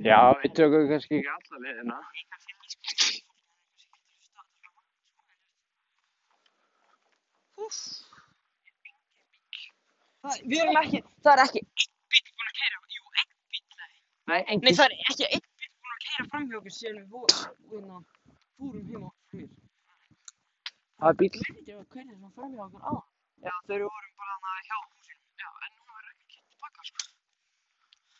Já, 0.04 0.18
við 0.42 0.50
tökum 0.58 0.82
kannski 0.90 1.16
ekki 1.22 1.30
alla 1.32 2.00
Úff. 7.64 7.78
Það, 10.24 10.42
við 10.50 10.60
erum 10.64 10.78
ekki, 10.80 11.00
það 11.24 11.32
er 11.32 11.42
ekki 11.44 11.62
einn 11.62 11.70
bíl 12.12 12.20
búinn 12.26 12.50
að 12.50 12.58
keyra, 12.58 12.80
jú, 12.96 13.02
einn 13.22 13.32
bíl, 13.54 13.62
nei. 13.80 13.94
Nei, 14.32 14.58
Nei, 14.64 14.72
það 14.76 14.84
er 14.86 14.94
ekki 14.98 15.28
einn 15.28 15.46
bíl 15.46 15.70
búinn 15.72 15.94
að 15.96 16.04
keyra 16.04 16.26
fram 16.34 16.46
hjá 16.50 16.58
okkur 16.60 16.76
síðan 16.76 17.00
við 17.00 17.08
fórum, 17.14 18.04
fórum 18.58 18.86
heima 18.90 19.10
frá 19.14 19.40
mér. 19.40 19.48
Það 21.00 21.08
er 21.10 21.18
bíl. 21.22 21.32
Ég 21.32 21.48
veit 21.48 21.64
ekki 21.64 21.96
hvernig 21.96 22.20
það 22.20 22.36
fór 22.36 22.52
mér 22.52 22.64
okkur 22.66 22.82
á. 22.84 22.92
Já, 23.44 23.54
þegar 23.64 23.80
við 23.80 23.88
vorum 23.88 24.14
bara 24.20 24.36
hana 24.36 24.68
hjá 24.68 24.76
húsinu. 24.82 25.20
Já, 25.40 25.48
en 25.64 25.72
nú 25.80 25.98
er 26.00 26.12
ekki 26.12 26.24
kynnt 26.34 26.48
tilbaka, 26.52 26.88
sko. 26.90 27.10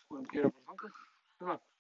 Við 0.09 0.17
erum 0.17 0.33
gera 0.33 0.55
bara 0.57 0.67
þangað. 0.73 1.73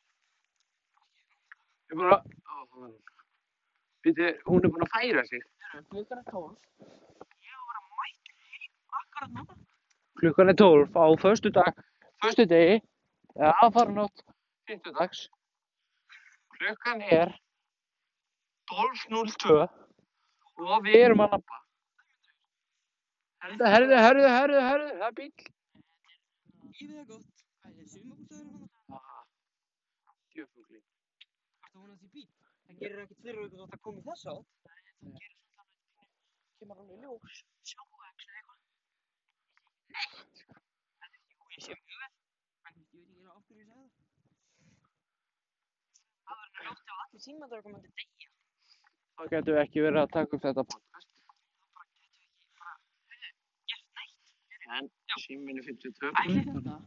Bara, 1.99 2.19
á, 2.21 2.55
það 2.71 2.79
var 2.81 2.89
hún. 2.89 4.65
Er 4.65 4.71
búin 4.73 4.87
að 4.87 4.93
færa 4.95 5.25
sig. 5.29 5.43
Klukkan 5.91 6.21
er 6.21 6.27
tólf. 6.31 6.57
Ég 7.45 7.61
var 7.69 7.79
að 7.81 7.87
mæta 8.01 8.35
heim 8.51 8.73
akkurat 9.01 9.31
núna. 9.39 9.57
Klukkan 10.21 10.53
er 10.53 10.59
12 10.61 10.99
á 10.99 11.07
föstu 11.25 11.51
dag, 11.55 11.73
föstu 12.23 12.47
degi, 12.51 12.77
eða 13.37 13.55
aðfaranótt, 13.67 14.25
fimmtudags. 14.69 15.27
Klukkan 16.55 17.03
er 17.03 17.35
12.02 18.71 19.67
og 20.63 20.77
við 20.87 21.01
erum 21.01 21.25
að 21.25 21.35
labba. 21.37 21.61
Herðu, 23.45 23.67
herðu, 23.75 23.97
herðu, 24.01 24.29
herðu, 24.35 24.61
herðu, 24.69 24.93
það 25.01 25.09
er 25.09 25.17
bíl. 25.19 25.33
Lífið 26.75 26.99
er 27.01 27.07
gott. 27.11 27.43
Hvað 27.65 27.81
er 27.83 27.89
sumabústaðurinn 27.93 28.55
hana? 28.55 28.69
Ah, 28.95 29.25
Djöfugli. 30.33 30.79
Þetta 30.81 30.94
var 31.85 31.93
hans 31.93 32.05
í 32.05 32.11
bíl. 32.15 32.29
Það 32.65 32.79
gerir 32.81 33.03
ekkert 33.05 33.23
fyrir 33.25 33.51
þótt 33.55 33.77
að 33.77 33.83
koma 33.87 34.01
í 34.01 34.07
þessa 34.09 34.29
átt. 34.35 34.51
Það 34.65 35.17
gerir 35.21 35.35
svona 35.39 35.65
þannig 35.65 36.15
kemur 36.59 36.79
alveg 36.83 36.99
ljós. 37.05 37.35
Sjávax 37.71 38.29
eða 38.29 38.39
eitthvað. 38.41 38.59
Nei, 39.95 40.07
sko. 40.41 40.55
Það 41.01 41.09
er 41.09 41.21
jú, 41.35 41.41
ég 41.55 41.67
sé 41.67 41.73
mjög 41.81 41.99
vel. 42.05 42.13
En 42.65 42.73
ég 42.75 42.87
veit 42.95 43.09
ekki 43.13 43.27
af 43.35 43.43
hverju 43.49 43.61
ég 43.61 43.69
sagði 43.69 44.09
það. 44.09 44.41
Það 46.25 46.41
var 46.41 46.47
hann 46.55 46.69
ljótt 46.69 46.93
ef 46.95 47.03
allir 47.05 47.25
símandar 47.27 47.65
komandi 47.67 47.91
að 47.91 47.97
deyja. 48.01 48.31
Þá 49.15 49.23
getum 49.35 49.55
við 49.55 49.63
ekki 49.65 49.85
verið 49.85 50.01
að 50.05 50.15
taka 50.17 50.39
upp 50.39 50.47
þetta 50.49 50.65
podcast. 50.73 51.11
Neitt. 54.65 54.95
En 55.15 55.21
síminn 55.23 55.61
er 55.61 55.67
52. 55.69 56.15
Ætli 56.23 56.41
þetta. 56.49 56.79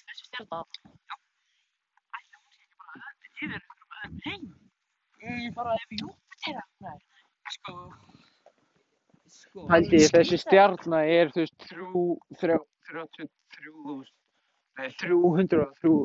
Þessi 0.00 0.24
stjarna. 0.30 0.62
Ætli 2.16 2.40
hún 2.40 2.56
sé 2.56 2.64
ekki 2.64 2.80
bara 2.80 3.04
öðvitað 3.10 3.44
yfir 3.44 3.79
heim. 4.26 4.48
Mm, 5.20 5.50
bara 5.56 5.74
ef 5.76 5.94
Júpiter. 6.00 6.62
Nei. 6.86 6.98
Sko, 7.56 7.74
sko. 9.26 9.66
Hældi, 9.70 10.00
þessi 10.14 10.38
stjarna 10.40 11.02
er, 11.18 11.32
þú 11.34 11.44
veist, 11.44 11.66
þrjú, 11.70 12.04
þrjá, 12.40 12.56
þrjátíu, 12.88 13.28
þrjú, 13.56 13.96
nei, 14.78 14.88
þrjú 15.02 15.20
hundruð 15.36 15.66
og 15.66 15.76
þrjú, 15.80 15.96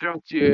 þrjátíu 0.00 0.50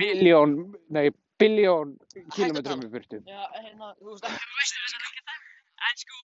miljón, 0.00 0.56
nei, 0.94 1.08
biljón 1.40 1.94
kílómetrum 2.34 2.84
í 2.84 2.90
burtu. 2.92 3.20
Já, 3.28 3.42
hérna, 3.54 3.92
Þú 4.00 4.10
veist 4.12 4.28
ekki, 4.28 4.44
þú 4.44 4.60
veist 4.60 4.78
þess 4.78 4.98
að 4.98 5.06
ekki 5.08 5.24
það. 5.28 5.46
En 5.88 6.00
sko, 6.02 6.22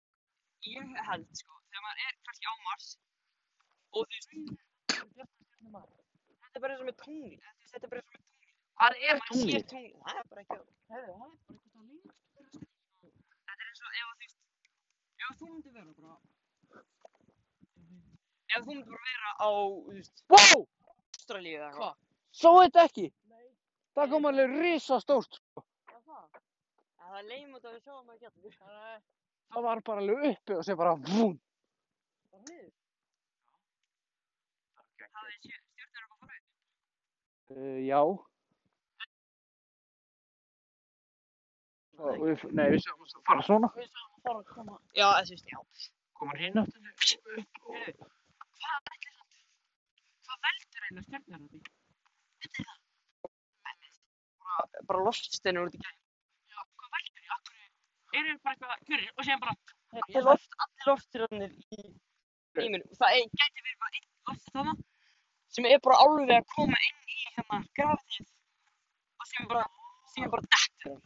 ég 0.72 0.96
held, 1.10 1.28
sko, 1.42 1.60
þegar 1.68 1.86
maður 1.86 2.04
er 2.06 2.18
kannski 2.28 2.48
á 2.48 2.54
Mars 2.66 2.90
og 3.92 4.02
þú 4.02 4.06
veist, 4.16 4.28
þetta 4.88 6.56
er 6.56 6.64
bara 6.64 6.76
eins 6.76 6.82
og 6.82 6.88
með 6.88 6.96
veist, 7.02 7.72
þetta 7.74 7.86
er 7.86 7.92
bara 7.92 8.02
eins 8.02 8.08
og 8.08 8.14
með. 8.16 8.21
Hvað 8.82 8.96
er 9.06 9.20
tungli, 9.28 9.58
það 9.70 10.16
er 10.18 10.24
bara 10.30 10.42
ekki. 10.42 10.56
Herðu, 10.90 11.12
það 11.14 11.26
er 11.26 11.36
bara 11.46 11.54
eitthvað 11.54 11.84
lengst. 11.86 12.16
Þetta 13.32 13.52
er 13.54 13.66
eins 13.68 13.82
og 13.82 13.90
ef 13.98 14.06
að 14.08 14.16
þú 14.18 14.26
ef 15.22 15.36
þú 15.38 15.46
myndir 15.52 15.72
vera 15.76 15.92
bara, 15.98 16.16
ef 18.56 18.64
þú 18.66 18.72
myndir 18.72 18.90
bara 18.90 19.04
vera 19.06 19.30
á, 19.38 19.50
Wow! 20.34 20.64
Ástralíu 21.14 21.60
eða 21.60 21.70
Hvað? 21.76 21.94
Svo 22.40 22.52
þetta 22.58 22.84
ekki? 22.88 23.06
Það 23.94 24.10
kom 24.10 24.26
alveg 24.32 24.56
risastórt. 24.58 25.38
sko. 25.38 25.64
Hvað 25.86 26.00
er 26.00 26.04
það? 26.08 26.42
Það 26.98 27.16
er 27.20 27.24
leim 27.30 27.54
út 27.54 27.64
að 27.68 27.72
við 27.76 27.82
sjáum 27.86 28.10
allir. 28.10 28.58
Það 28.58 28.74
er 28.90 29.00
Það 29.52 29.62
var 29.68 29.82
bara 29.86 30.00
alveg 30.02 30.26
uppi 30.32 30.52
og 30.58 30.64
sér 30.66 30.76
bara 30.80 30.96
vún. 30.96 31.38
bara 32.32 32.42
niður. 32.48 32.72
Það 35.12 35.26
er 35.28 35.38
stjórnir 35.38 36.04
upp 36.08 36.12
á 36.12 36.18
fara. 36.26 36.42
Uh, 37.52 37.78
já. 37.86 38.00
Við, 42.02 42.44
nei, 42.58 42.66
við 42.74 42.80
sjáum 42.84 43.02
að 43.04 43.14
fara 43.28 43.44
svona. 43.46 43.68
Við 43.76 43.88
sáum 43.90 44.12
að 44.12 44.22
fara 44.26 44.38
að 44.42 44.48
koma. 44.52 44.78
Já, 44.98 45.08
þú 45.18 45.34
veist, 45.34 45.48
já. 45.52 45.58
Komar 46.18 46.38
hinn 46.42 46.60
áttunni 46.62 46.90
upp 46.92 47.00
og... 47.66 47.74
Hvað 48.62 48.92
ætlir 48.92 49.14
það? 49.16 49.28
Hvað 50.26 50.38
veldur 50.46 50.86
eiginlega 50.86 51.06
stjórnir 51.08 51.40
upp 51.42 51.52
í? 51.52 52.66
Bara, 54.42 54.64
bara 54.88 55.04
loftsteinur 55.08 55.68
út 55.68 55.76
í 55.76 55.82
gæð. 55.82 55.98
Já, 56.52 56.58
hvað 56.82 56.96
veldur 56.96 57.20
því? 57.22 57.30
Akkur 57.36 57.56
eru 58.20 58.38
bara 58.44 58.54
eitthvað 58.54 58.86
kjörir 58.88 59.10
og 59.12 59.26
séðan 59.26 59.42
bara 59.42 59.54
allir 60.02 60.26
loft, 60.28 60.58
allir 60.64 60.88
loftsteinarnir 60.90 61.52
í 61.52 61.80
heiminum. 62.58 62.96
Það 62.98 63.18
er, 63.18 63.22
gæti 63.40 63.64
verið 63.66 63.78
bara 63.84 63.96
einn 63.98 64.10
loftstæðna 64.30 64.74
sem 65.52 65.68
er 65.68 65.80
bara 65.84 66.02
alveg 66.06 66.36
að 66.38 66.50
koma 66.54 66.78
inn 66.88 67.00
í 67.12 67.18
hérna 67.22 67.58
grafitíð 67.78 68.28
og 69.22 69.30
sem 69.30 69.48
bara, 69.50 69.64
sem 70.14 70.30
bara 70.32 70.48
dettur. 70.54 71.00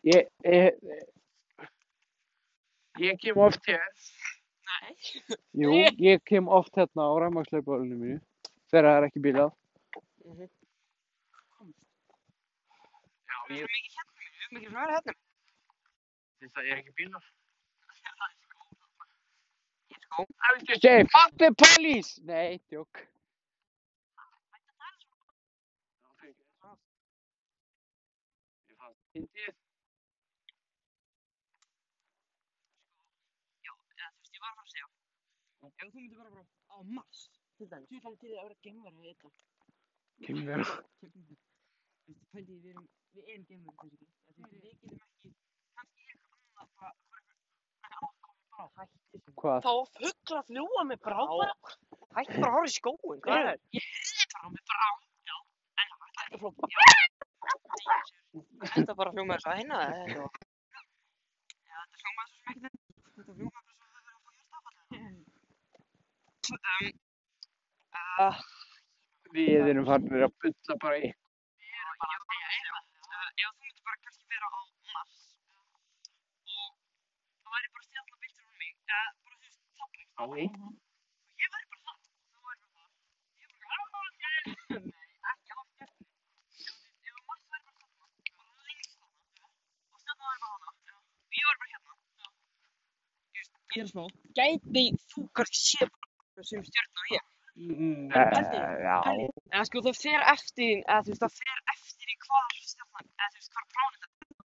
Ég, 0.00 0.30
ég, 0.40 0.74
ég 2.98 3.18
kem 3.18 3.36
oft 3.36 3.64
hér. 3.64 3.80
Nei. 4.64 4.96
Jú, 5.50 5.70
ég 5.96 6.22
kem 6.22 6.46
oft 6.48 6.74
hérna 6.74 7.02
á 7.08 7.12
ræmagsleipalunum 7.18 7.98
mínu. 7.98 8.18
Þegar 8.72 8.84
það 8.88 8.96
er 9.00 9.06
ekki 9.08 9.20
bílað. 9.24 9.50
Mhm. 10.24 10.48
Já, 13.28 13.36
Við 13.48 13.56
erum 13.60 13.76
ekki 13.78 13.92
hérna, 13.96 14.12
við 14.18 14.28
erum 14.44 14.56
ekki 14.60 14.68
svona 14.70 14.90
hérna. 14.92 15.14
finnst 16.38 16.54
það 16.56 16.68
er 16.72 16.76
ekki 16.82 16.94
bílað. 17.00 17.24
Sko, 20.04 20.22
I 20.22 20.52
was 20.54 20.62
just 20.68 20.82
saying, 20.82 21.08
fuck 21.08 21.32
the 21.38 21.50
police! 21.64 22.20
Nei, 22.24 22.58
tjók. 22.70 23.06
Fyndið. 29.14 29.54
já, 33.62 33.72
eða 33.94 34.08
þú 34.10 34.18
veist, 34.24 34.34
ég 34.34 34.40
var 34.42 34.50
að 34.50 34.56
fara 34.58 34.64
að 34.64 34.72
segja. 34.72 34.88
Ef 35.68 35.70
þú 35.78 36.00
myndir 36.00 36.18
bara 36.18 36.30
bara 36.34 36.44
á 36.74 36.76
Mars, 36.96 37.20
til 37.58 37.68
dæmis. 37.70 37.88
Þú 37.90 37.96
ætlaði 38.00 38.18
til 38.24 38.32
að 38.34 38.42
vera 38.48 38.56
geimveri 38.66 38.98
í 38.98 39.14
þetta. 39.14 39.28
Kynver. 40.26 40.62
Þú 40.64 41.06
veist, 42.10 42.26
pældi 42.34 42.58
við 42.64 42.70
erum, 42.74 42.88
við 43.14 43.24
erum 43.36 43.46
veist, 43.46 43.78
við 44.50 44.60
getum 44.66 44.98
ekki, 44.98 45.30
kannski 45.78 46.00
er 46.02 46.10
eitthvað 46.10 46.42
annað 46.42 46.68
bara, 46.82 46.92
eitthvað. 47.86 49.32
Hvað? 49.38 49.58
Þá 49.64 49.74
fugla 49.94 50.36
að 50.42 50.46
fljúa 50.50 50.82
með 50.90 50.98
bráðara. 51.06 51.54
Hætti 52.18 52.36
bara 52.42 52.50
að 52.50 52.56
horfa 52.58 52.70
í 52.70 52.76
skóin, 52.80 53.22
hvað 53.24 53.50
er? 53.54 53.58
Ég 53.78 53.88
heyrði 53.94 54.26
bara 54.34 54.48
með 54.58 54.62
brá. 54.74 54.86
Já. 55.30 55.36
En 55.78 55.86
það 55.90 55.98
var 56.02 56.08
ekki 56.26 56.42
flótt. 56.42 57.13
Þetta 58.74 58.92
bara 58.98 59.12
hljómaður 59.14 59.42
svo 59.44 59.50
að 59.54 59.60
hinna 59.62 59.76
það, 59.80 59.90
eða. 59.94 60.26
Já, 61.64 61.76
þetta 61.80 61.96
hljómaður 62.02 62.28
svo 62.30 62.38
sem 62.38 62.48
ekki 62.52 62.62
þetta. 62.66 62.78
Þetta 63.14 63.32
hljómaður 63.38 63.64
bara 63.64 63.74
svo 63.74 63.84
að 63.84 63.90
það 63.90 64.02
verður 64.04 64.16
að 64.16 64.22
fá 64.24 64.34
uh, 68.04 68.36
Við 69.34 69.68
erum 69.72 69.86
farnir 69.88 70.24
að 70.26 70.34
bylla 70.44 70.74
bara 70.82 70.96
í. 70.98 71.06
ég 71.08 71.14
er 71.80 71.96
bara 72.02 72.14
að 72.14 72.22
eitthvað. 72.54 72.84
Uh, 73.14 73.28
ef 73.40 73.46
þú 73.48 73.54
myndir 73.64 73.84
bara 73.88 73.98
kannski 74.04 74.24
vera 74.34 74.46
á 74.46 74.60
Mars 74.94 75.16
og 76.54 76.68
það 77.42 77.50
væri 77.54 77.68
bara 77.74 77.84
stjálna 77.88 78.16
byltur 78.24 78.46
um 78.46 78.54
mig, 78.62 78.72
eða 78.84 79.08
bara 79.24 79.36
þú 79.36 79.44
veist, 79.46 79.62
þáttlega. 79.78 80.10
Á 80.14 80.24
í? 80.34 80.46
Ég 81.42 81.48
væri 81.54 81.66
bara 81.72 81.82
það. 81.88 81.98
Þú 82.34 82.38
væri 82.46 82.60
bara 82.62 82.74
það. 82.78 82.90
Ég 83.40 83.46
er 83.46 83.52
bara 83.64 83.74
alveg 83.80 84.00
að 84.04 84.16
gera. 84.22 84.40
Nei, 84.84 85.08
ekki 85.32 85.50
alveg 85.56 85.74
gert. 85.80 85.98
Ef 87.04 87.14
Mars 87.30 87.44
væri 87.50 87.64
bara 87.66 87.78
þarna, 87.80 88.06
bara 88.38 88.52
lengst 88.68 88.94
þarna, 89.00 89.46
og 89.90 89.98
stjálna 90.04 90.24
væri 90.30 90.40
bara 90.44 90.54
hana, 90.54 90.68
og 90.70 91.40
ég 91.40 91.44
væri 91.50 91.58
bara 91.64 91.72
hérna. 91.74 91.92
Ég 93.74 93.82
er 93.82 93.88
smá. 93.90 94.04
Gæti 94.38 94.84
þú 95.12 95.24
kannski 95.36 95.60
séð 95.68 95.90
sem 96.50 96.62
stjörna 96.66 97.02
og 97.04 97.14
ég? 97.14 97.24
Mm, 97.54 98.10
Já. 98.10 98.98
Eða 99.54 99.64
sko 99.68 99.82
það 99.86 99.98
fer 100.02 100.24
eftir, 100.32 100.74
eða 100.82 101.00
þú 101.06 101.12
veist 101.12 101.22
það 101.24 101.34
fer 101.38 101.60
eftir 101.74 102.08
í 102.10 102.16
hvar 102.24 102.56
stjarnan, 102.70 103.06
eða 103.14 103.28
þú 103.30 103.38
veist 103.38 103.52
hvar. 103.54 103.64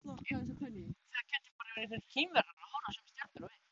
Já, 0.08 0.36
þessi 0.38 0.54
pæli. 0.60 0.84
Það 1.16 1.24
getur 1.32 1.52
bara 1.60 1.74
verið 1.76 1.90
fyrir 1.94 2.06
kýmverðar 2.14 2.54
að 2.56 2.68
hóna 2.74 2.94
sem 2.96 3.04
stjórnir 3.12 3.42
og 3.44 3.52
við. 3.52 3.62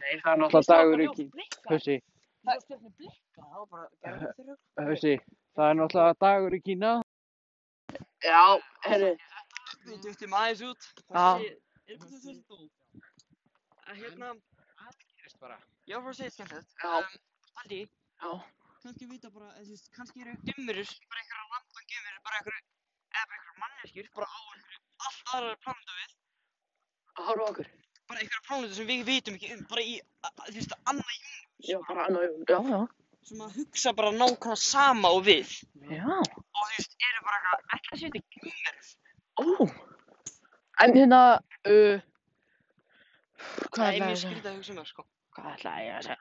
Nei, 0.00 0.14
það 0.24 0.32
er 0.32 0.38
náttúrulega 0.42 0.72
dagur 0.74 1.04
ekki. 1.06 1.26
Hussi, 1.70 1.96
Það 2.48 2.60
stjórnir 2.64 2.92
blikka. 2.98 3.42
Það. 3.70 4.88
Hussi, 4.90 5.14
það 5.58 5.66
er 5.70 5.80
náttúrulega 5.80 6.20
dagur 6.26 6.56
í 6.56 6.62
Kína. 6.66 6.92
Já, 8.24 8.42
herri. 8.86 9.12
Við 9.86 9.98
duttum 10.06 10.38
aðeins 10.40 10.62
út. 10.70 10.90
Já. 11.10 11.26
Er 11.90 11.98
þetta? 11.98 12.62
Að 13.90 14.00
hérna, 14.04 14.28
Gerist 15.18 15.38
bara. 15.42 15.56
ég 15.88 15.96
var 15.96 16.02
bara 16.06 16.12
að 16.14 16.18
segja 16.20 16.32
skemmtilegt. 16.34 16.74
Já. 16.78 16.92
Um, 16.98 17.06
Haldi, 17.60 17.80
Já. 18.22 18.30
kannski 18.84 19.08
vita 19.10 19.30
bara, 19.34 19.48
eða 19.56 19.64
þú 19.66 19.74
veist, 19.74 19.88
kannski 19.96 20.22
eru 20.24 20.34
gemurur, 20.46 20.92
bara 21.10 21.20
einhverja 21.22 21.46
landan 21.50 21.88
gemurur, 21.90 22.20
bara 22.28 22.38
einhverju, 22.40 22.62
eða 23.10 23.24
bara 23.26 23.38
einhverja 23.40 23.60
manneskjur, 23.64 24.08
bara 24.16 24.28
á 24.30 24.40
einhverju 24.54 24.80
allt 25.08 25.34
aðra 25.34 25.56
plánutu 25.64 25.98
við. 25.98 26.14
Að 27.18 27.28
horfa 27.30 27.44
á 27.44 27.50
okkur. 27.50 27.70
Bara 28.10 28.22
einhverja 28.22 28.46
plánutu 28.48 28.78
sem 28.78 28.88
við 28.92 29.02
vitum 29.10 29.36
ekki 29.40 29.52
um, 29.56 29.64
bara 29.74 29.84
í, 29.84 29.98
þú 30.46 30.56
veist, 30.60 30.76
annað 30.92 31.12
í 31.16 31.20
Já, 31.70 31.78
bara 31.90 32.06
annað. 32.08 32.38
Já, 32.48 32.58
já. 32.70 32.80
sem 33.28 33.42
að 33.44 33.56
hugsa 33.60 33.92
bara 33.98 34.12
nákvæmlega 34.16 34.56
sama 34.64 35.10
og 35.18 35.24
við. 35.26 35.56
Já. 35.90 36.06
Og 36.06 36.44
þú 36.56 36.68
veist, 36.76 36.96
eru 37.10 37.24
bara 37.26 37.40
eitthvað, 37.40 37.66
ekki 37.76 37.96
að 37.96 38.04
setja 38.06 38.22
gemurur. 38.38 38.94
Ó. 39.40 39.44
En 40.80 40.94
hérna, 40.96 41.20
uh, 41.68 42.00
hvað 43.40 43.80
Það 43.80 43.88
er 43.88 44.00
mjög 44.00 44.10
að 44.10 44.20
segja? 44.20 44.30
skrítið 44.30 44.50
að 44.50 44.56
hugsa 44.58 44.72
um 44.72 44.78
það, 44.80 44.88
sko. 44.92 45.06
Hvað 45.36 45.50
ætlaði 45.54 45.86
ég 45.86 45.94
að 45.96 46.04
segja? 46.08 46.20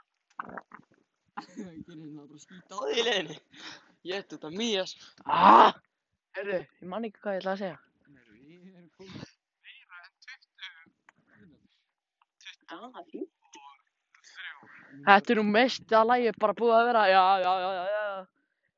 Gerir 1.39 1.75
hérna 1.89 2.23
bara 2.29 2.41
skýta 2.45 2.71
á 2.75 2.79
því 2.79 2.95
í 2.95 3.05
leiðinni. 3.09 3.37
Ég 4.09 4.23
ætti 4.23 4.35
þetta 4.37 4.51
mjög, 4.55 4.85
sko. 4.93 5.03
Ah! 5.25 5.71
Herru, 6.37 6.59
ég 6.63 6.87
man 6.93 7.07
ekki 7.09 7.19
hvað 7.23 7.37
ég 7.37 7.41
ætlaði 7.43 7.55
að 7.55 7.63
segja. 7.65 7.77
Þetta 15.05 15.33
er 15.33 15.39
nú 15.39 15.45
mest 15.47 15.93
að 15.95 16.09
lægi 16.09 16.31
bara 16.41 16.55
búið 16.57 16.75
að 16.75 16.87
vera, 16.89 17.03
já, 17.09 17.21
já, 17.43 17.51
já, 17.63 17.69
já, 17.77 17.83
já. 17.93 18.03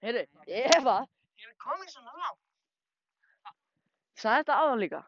Heyrðu, 0.06 0.24
Eva, 0.62 0.96
ég 1.42 1.48
er 1.50 1.56
komin 1.62 1.92
svona 1.92 2.14
langt. 2.18 2.40
Sagði 4.22 4.42
þetta 4.44 4.58
áðan 4.64 4.82
líka. 4.84 5.02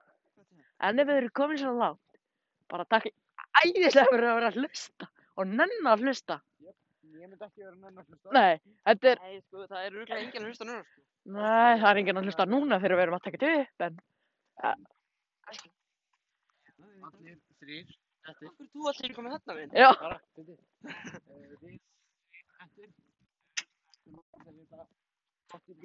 En 0.83 0.99
ef 1.01 1.09
þið 1.09 1.19
eru 1.21 1.31
komin 1.39 1.59
svona 1.61 1.81
langt, 1.83 2.21
bara 2.71 2.87
takk 2.89 3.09
æðislega 3.61 4.09
fyrir 4.11 4.27
að 4.31 4.37
vera 4.39 4.49
að 4.51 4.57
hlusta 4.61 5.05
og 5.37 5.43
nenn 5.53 5.87
að 5.93 6.03
hlusta. 6.07 6.39
Ég 6.63 7.29
myndi 7.29 7.45
ekki 7.45 7.61
vera 7.63 7.75
nenn 7.77 7.97
að 8.01 8.05
hlusta. 8.09 8.29
Nei, 8.35 8.53
þetta 8.89 9.11
er, 9.13 9.17
Nei, 9.23 9.35
sko, 9.45 9.65
það 9.69 9.85
er 9.85 9.91
rúglega 9.97 10.21
enginn 10.23 10.43
að 10.43 10.49
hlusta 10.51 10.65
núna, 10.69 10.83
sko. 10.89 11.01
nei, 11.37 11.73
það 11.83 11.89
er 11.93 11.99
enginn 12.01 12.19
að 12.21 12.27
hlusta 12.29 12.45
núna 12.49 12.79
fyrir 12.83 12.95
að 12.95 12.99
við 12.99 13.05
erum 13.07 13.17
að 13.19 13.25
taka 13.27 13.37
þetta 13.43 13.61
upp, 13.61 13.77
en 13.87 13.93
Allir 17.03 17.37
þrýr. 17.59 17.89
Þetta 18.23 18.47
Akkur 18.47 18.67
þú 18.71 18.85
allir 18.89 19.13
komið 19.17 19.33
þarna 19.35 19.53
minn? 19.57 19.71
já, 19.75 19.89
bara. 19.99 20.17
Eh, 20.33 21.55
Við, 21.63 21.79
eftir. 22.63 22.87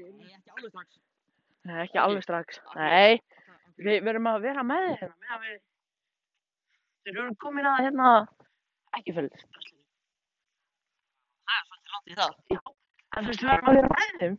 Nei, 0.08 0.28
ekki 0.34 0.52
alveg 0.54 0.70
strax. 0.72 0.98
nei, 1.68 1.78
ekki 1.84 1.98
alveg 2.02 2.22
strax. 2.24 2.60
Nei, 2.78 3.18
við 3.88 4.04
verum 4.06 4.28
að 4.30 4.40
vera 4.46 4.62
með 4.66 4.86
þér 4.86 5.02
hérna, 5.02 5.40
þeir 7.08 7.22
eru 7.24 7.34
komin 7.42 7.66
að 7.68 7.78
hérna, 7.86 8.08
ekki 8.98 9.14
fyrir, 9.16 9.44
Það 11.48 11.56
er 11.56 11.64
svolítið 11.64 11.90
langt 11.94 12.08
í 12.08 12.16
það. 12.18 12.32
en 13.16 13.24
þú 13.24 13.28
veist, 13.28 13.42
við 13.42 13.48
verum 13.48 13.68
að 13.68 13.76
vera 13.78 13.88
með 13.88 14.18
þeim. 14.20 14.34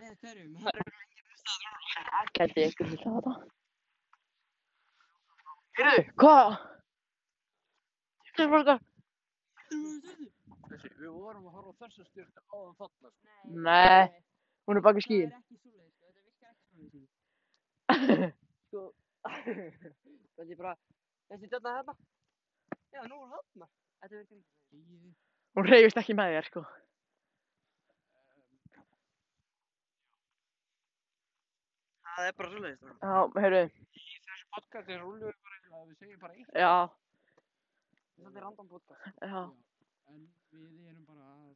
Með 0.00 0.12
hverjum? 0.20 0.52
Það 0.60 0.70
er 0.70 0.76
enginn 0.80 1.20
að 1.20 1.26
hlusta 1.30 1.50
það. 1.60 1.66
Það 2.10 2.24
gæti 2.38 2.60
ykkur 2.70 2.86
á 2.86 2.92
þetta. 2.96 3.32
Heyrðu, 5.80 6.02
hvað? 6.22 6.48
Þetta 8.30 8.42
er 8.46 8.50
bara 8.54 8.76
Þessi, 10.70 10.88
við 11.00 11.10
vorum 11.10 11.44
að 11.50 11.54
horfa 11.58 11.70
á 11.70 11.80
þessa 11.84 12.02
styrta 12.08 12.40
áðan 12.54 12.74
þarna, 12.78 13.08
sko. 13.10 13.28
Nei, 13.66 14.02
hún 14.66 14.78
er 14.80 14.84
baki 14.86 15.02
skíin. 15.04 15.30
Það 15.30 15.36
er 15.36 15.42
ekki 15.42 15.56
svoleiðis, 15.60 15.94
sko. 15.98 16.06
Þetta 16.06 16.24
virkar 16.24 16.50
ekki 16.54 16.66
svoleiðis. 16.90 18.36
Sko, 18.70 18.82
þetta 20.38 20.46
er 20.46 20.60
bara, 20.60 20.74
þessi 21.30 21.50
döfna 21.54 21.74
hérna. 21.78 21.94
Já, 22.94 23.02
nú 23.10 23.20
er 23.24 23.32
hérna. 23.36 23.68
Þetta 24.02 24.14
virkar 24.16 24.38
ekki 24.40 24.44
svoleiðis. 24.70 25.18
Hún 25.58 25.68
reyfist 25.70 26.00
ekki 26.02 26.16
með 26.18 26.34
þér, 26.36 26.48
sko. 26.50 26.64
Það 32.10 32.26
er 32.28 32.36
bara 32.38 32.50
svoleiðis, 32.52 32.80
sko. 32.80 32.94
Já, 33.00 33.42
heyrðu, 33.44 33.62
Í 34.00 34.20
þessu 34.26 34.46
podcasti 34.54 34.96
rúlum 35.00 35.22
við 35.24 35.36
bara 35.44 35.56
eitthvað 35.56 35.80
að 35.80 35.88
við 35.90 35.96
segjum 36.00 36.20
bara 36.24 36.36
eitt. 36.36 36.52
já, 36.54 36.72
Þetta 38.20 38.38
er 38.40 38.44
random 38.44 38.68
podcast. 38.68 39.02
já. 39.24 39.42
En 40.10 40.22
við 40.52 40.88
erum 40.90 41.04
bara 41.08 41.26
að... 41.30 41.50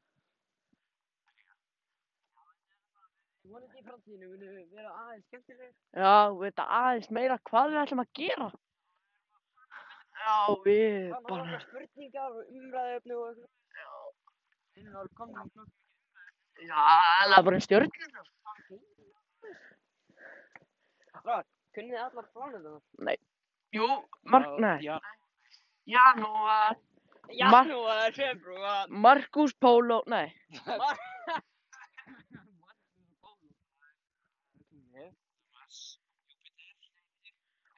Ég 3.45 3.53
vonandi 3.53 3.81
í 3.81 3.85
framtíðinu 3.85 4.31
við 4.41 4.61
vera 4.73 4.93
aðeins 5.03 5.27
skemmtilegir. 5.29 5.75
Já, 5.93 6.15
veit 6.41 6.63
aðeins 6.65 7.11
meira 7.13 7.37
hvað 7.51 7.73
við 7.75 7.81
ætlum 7.83 8.05
að 8.05 8.13
gera. 8.21 8.49
Já, 10.25 10.37
við 10.65 11.11
Þannig 11.13 11.17
að 11.17 11.25
bara... 11.29 11.45
nokkra 11.45 11.59
spurningar 11.65 12.29
og 12.31 12.53
umræðuöfni 12.59 13.17
og 13.19 13.25
eitthvað. 13.29 13.51
Já. 13.81 13.91
Finnum 14.75 14.95
alveg 15.01 15.19
komið 15.19 15.35
með 15.35 15.43
nokkuð. 15.45 15.73
Já, 16.65 16.85
það 17.25 17.37
er 17.37 17.45
bara 17.49 17.59
einn 17.59 17.67
stjórn. 17.67 17.91
Stráðar, 21.11 21.47
kunnið 21.77 21.93
þið 21.93 22.03
allar 22.07 22.27
plánuðunar? 22.33 23.21
Jú, 23.75 23.87
Mark, 24.33 24.51
nei. 24.63 24.77
Já, 24.87 24.97
Janúar, 25.93 26.77
Janúar, 27.35 28.13
februar. 28.17 28.89
Markus 28.89 29.53
Pólo, 29.61 30.01
nei. 30.09 30.33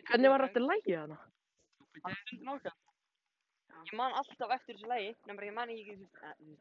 Hvernig 0.06 0.30
var 0.30 0.44
þetta 0.46 0.62
lægið 0.62 1.00
hana? 1.00 1.16
Stundin 2.14 2.48
okkar. 2.54 2.74
Ég 3.86 3.94
man 3.98 4.14
alltaf 4.20 4.52
eftir 4.56 4.74
þessu 4.76 4.88
lagi, 4.90 5.10
nefnir 5.28 5.48
ég 5.48 5.54
man 5.56 5.72
ekki 5.74 5.94
þessu... 5.94 6.06
þú 6.16 6.56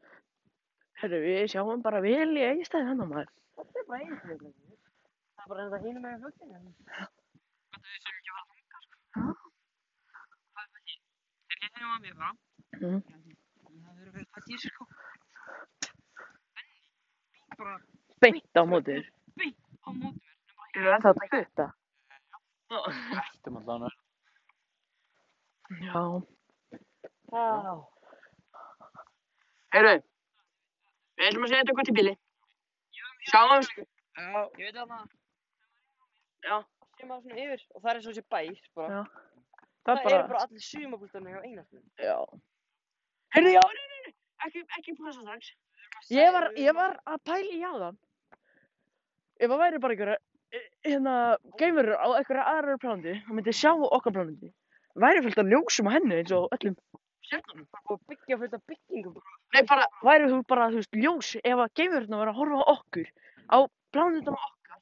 Herru, 1.00 1.18
við 1.20 1.42
sjáum 1.52 1.82
bara 1.84 2.00
vel 2.00 2.30
í 2.38 2.44
eigistæði 2.46 2.86
hann 2.88 3.02
maður. 3.10 3.28
Þetta 3.56 3.80
er 3.80 3.88
bara 3.90 3.98
þetta. 4.06 4.50
Það 5.36 5.42
er 5.44 5.50
bara 5.50 5.64
enda 5.66 5.80
hínum 5.82 6.06
með 6.06 6.22
fjöldinu. 6.22 6.58
Þetta 7.76 7.86
er 7.92 8.00
sem 8.04 8.14
ekki 8.20 8.32
var 8.36 8.44
sko. 8.86 8.96
Er 10.56 10.70
það 10.70 10.70
því? 10.76 10.94
Þeir 11.50 11.58
lítið 11.64 11.82
um 11.82 11.92
að 11.96 12.00
mér 12.06 12.16
bara. 12.22 12.32
Mhm. 12.80 13.00
Það 13.66 13.92
verður 13.98 14.12
verið 14.16 14.30
það 14.32 14.42
dýr, 14.48 14.60
sko. 14.64 14.88
Bara 17.56 17.74
Beint 18.24 18.56
á 18.56 18.62
móti 18.64 18.96
þér. 18.96 19.06
á 19.84 19.88
móti 20.00 20.20
mér. 20.22 20.34
Þú 20.72 20.86
er 20.86 20.92
ennþá 20.96 21.12
að 21.12 21.20
taka 21.22 21.42
þetta. 21.44 21.66
ættum 23.20 23.60
allan 23.60 23.88
að... 23.90 24.00
Já. 25.66 26.02
Já. 27.32 27.74
Herru, 29.74 29.92
við 31.18 31.28
ætlum 31.28 31.46
að 31.46 31.50
segja 31.50 31.62
þetta 31.62 31.72
eitthvað 31.72 31.88
til 31.88 31.96
bíli. 31.98 32.14
Sjáum. 33.26 33.66
Já. 34.16 34.42
Ég 34.60 34.68
veit 34.68 34.80
að 34.80 34.92
það. 34.92 35.06
Já. 36.46 36.56
Sem 36.96 37.12
að 37.12 37.24
svona 37.24 37.40
yfir 37.42 37.64
og 37.74 37.82
það 37.82 37.90
er 37.92 38.02
svo 38.04 38.12
þessi 38.14 38.26
bæs, 38.32 38.68
bara. 38.78 39.00
Já. 39.00 39.24
Það, 39.86 39.96
Það 39.96 39.98
er 39.98 40.06
bara... 40.06 40.28
bara 40.30 40.44
allir 40.46 40.64
sumabúltarnir 40.66 41.34
hjá 41.34 41.42
einastum. 41.46 41.82
Já. 42.02 42.16
Herru, 43.36 43.50
já, 43.54 43.62
nei, 43.62 43.88
nei, 43.90 44.00
nei. 44.06 44.14
Ekki, 44.46 44.62
ekki 44.78 44.94
pressa 45.00 45.20
strax. 45.22 45.50
Ég 46.12 46.32
var, 46.34 46.48
ég 46.58 46.74
var 46.76 46.96
að 47.06 47.20
pæla 47.26 47.52
í 47.52 47.60
jáðan. 47.60 47.98
Ef 49.36 49.50
það 49.52 49.60
væri 49.60 49.80
bara 49.82 49.94
einhverja, 49.96 50.16
eh, 50.56 50.66
hérna, 50.88 51.14
geimurur 51.60 51.98
á 52.00 52.06
einhverja 52.16 52.46
aðrar 52.54 52.80
plánundi, 52.82 53.14
það 53.26 53.36
myndi 53.38 53.54
sjá 53.56 53.70
okkar 53.76 54.14
plánundi. 54.16 54.52
Væri 54.96 55.22
fullt 55.24 55.42
af 55.42 55.50
ljósum 55.52 55.88
á 55.88 55.96
henni 55.96 56.16
eins 56.20 56.32
og 56.32 56.48
öllum 56.56 56.76
stjörnunum. 57.26 57.66
Og 57.90 58.00
byggja 58.08 58.38
fullt 58.40 58.54
af 58.54 58.62
byggingum. 58.70 59.16
Nei, 59.54 59.62
bara, 59.68 59.86
væri 60.04 60.28
þú 60.30 60.42
bara, 60.48 60.68
þú 60.72 60.80
veist, 60.82 60.98
ljós, 61.04 61.32
ef 61.42 61.62
að 61.64 61.72
geimururna 61.80 62.20
væri 62.20 62.32
að 62.32 62.38
horfa 62.40 62.60
á 62.62 62.66
okkur, 62.74 63.10
á 63.50 63.58
plánundum 63.94 64.38
okkar, 64.38 64.80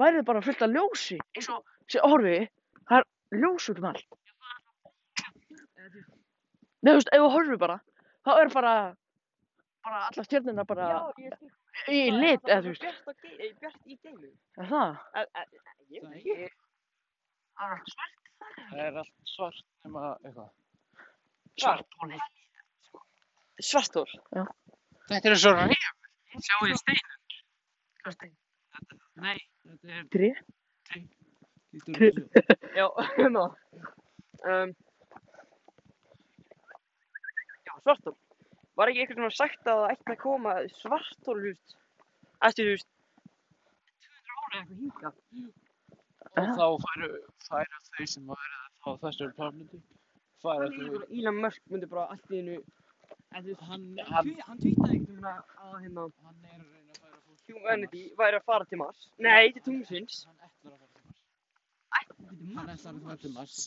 væri 0.00 0.20
það 0.20 0.28
bara 0.30 0.44
fullt 0.46 0.64
af 0.66 0.74
ljósi, 0.76 1.18
eins 1.36 1.50
og, 1.52 1.62
sé, 1.90 2.02
horfið, 2.04 2.48
það 2.90 3.02
er 3.02 3.42
ljós 3.42 3.68
út 3.72 3.82
um 3.82 3.88
allt. 3.92 4.18
Nei, 6.80 6.92
þú 6.92 6.96
veist, 6.96 7.12
ef 7.12 7.24
þú 7.24 7.30
horfir 7.36 7.60
bara, 7.60 7.80
þá 8.24 8.30
er 8.36 8.52
bara, 8.54 8.74
bara 9.84 10.04
allar 10.08 10.28
stjörnuna 10.28 10.64
bara 10.68 10.88
Já, 10.90 11.00
ég 11.92 12.08
í 12.08 12.14
lit, 12.14 12.46
eða 12.48 12.62
þú 12.64 12.72
veist, 12.72 13.04
bjart 13.60 13.84
í 13.84 13.98
geimum. 14.00 14.32
er 14.60 14.72
það? 14.72 14.96
Ég 15.90 16.08
veit 16.08 16.16
ekki. 16.22 16.50
Það 17.60 17.76
er 17.76 17.84
svart. 17.92 18.19
Það 18.56 18.82
er 18.86 19.00
allt 19.02 19.30
svart 19.30 19.64
nema 19.84 20.12
eitthvað. 20.24 20.50
Svarthóli. 21.60 22.20
Svartól. 23.60 24.06
Þetta 25.10 25.30
er 25.32 25.40
svo 25.40 25.52
reyf. 25.56 25.88
Sjáu 26.38 26.60
þið 26.66 26.78
steinin? 26.80 27.16
Hvað 28.00 28.16
stein? 28.16 28.36
Nei, 29.20 29.36
þetta 29.66 29.96
er... 29.96 30.06
Tré? 30.14 30.30
Út 31.76 31.90
þessu. 31.90 32.22
Já, 32.78 32.86
hérna. 33.18 33.44
Um, 34.40 34.72
já, 37.66 37.72
svartól. 37.84 38.16
Var 38.78 38.92
ekki 38.92 39.02
einhvern 39.02 39.26
veginn 39.26 39.36
sagt 39.36 39.68
að 39.68 39.82
það 39.82 39.90
ætti 39.92 40.14
að 40.14 40.20
koma 40.22 40.54
svartól, 40.78 41.40
eftir, 42.48 42.70
þú 42.70 42.76
veist, 42.76 42.88
200 44.06 44.38
ára 44.38 44.62
eitthvað 44.62 44.78
hingað. 44.80 45.18
Og 46.40 46.50
þá 46.58 46.66
færu, 46.84 47.08
færu 47.46 47.80
þau 47.86 48.06
sem 48.12 48.30
að 48.34 48.42
vera 48.42 48.60
á 48.86 48.88
þessari 49.04 49.32
plánutu, 49.38 49.80
færu 50.44 50.68
Hann 50.68 50.76
þau... 50.76 51.00
er 51.00 51.06
Elon 51.18 51.40
Musk 51.44 51.72
myndi 51.72 51.88
bara 51.90 52.06
allt 52.14 52.30
í 52.30 52.40
hennu, 52.40 52.56
en 53.34 53.44
þú 53.44 53.48
veist, 53.50 53.64
Hann, 53.70 53.86
hann, 53.98 54.12
hann, 54.12 54.30
hann 54.46 54.62
tweetaði 54.62 54.94
einhvern 54.96 55.16
veginn 55.16 55.28
að 55.30 55.74
hérna, 55.84 56.06
hann 56.26 56.38
er 56.44 56.60
að 56.60 56.68
reyna 56.76 56.94
að 56.94 57.00
færa 57.02 57.18
fólk... 57.26 57.42
humanity 57.50 58.02
væri 58.22 58.40
að 58.40 58.46
fara 58.52 58.68
til 58.70 58.80
Mars. 58.82 59.04
Nei, 59.28 59.52
til 59.56 59.64
tungsins. 59.68 60.20
Hann 60.28 60.46
ætlar 60.48 60.72
að 60.72 60.80
fara 60.80 60.88
til 60.94 61.10
Mars. 62.54 62.56
Hann 62.56 62.74
ætlar 62.76 62.94
að 62.94 63.02
fara 63.08 63.20
til 63.24 63.34
Mars. 63.38 63.58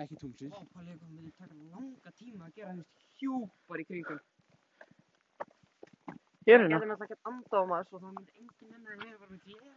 Ekki 0.00 0.20
tungsins. 0.24 0.54
Vá, 0.54 0.60
hvað 0.74 0.90
leikum 0.90 1.14
myndi 1.14 1.32
taka 1.38 1.54
langa 1.70 2.12
tíma 2.18 2.46
að 2.46 2.60
gera, 2.60 2.76
veist, 2.78 3.08
hjúpar 3.20 3.82
í 3.82 3.86
kringum. 3.88 4.20
Jörðina? 6.48 6.78
Getur 6.78 6.88
náttúrulega 6.88 7.06
ekki 7.06 7.30
anda 7.30 7.60
á 7.60 7.64
Mars 7.68 7.90
og 7.92 8.00
það 8.00 8.14
myndi 8.16 8.32
enginn 8.40 8.70
nenni 8.74 8.90
að 8.94 9.02
vera 9.04 9.18
bara 9.20 9.32
með 9.34 9.42
gler. 9.48 9.74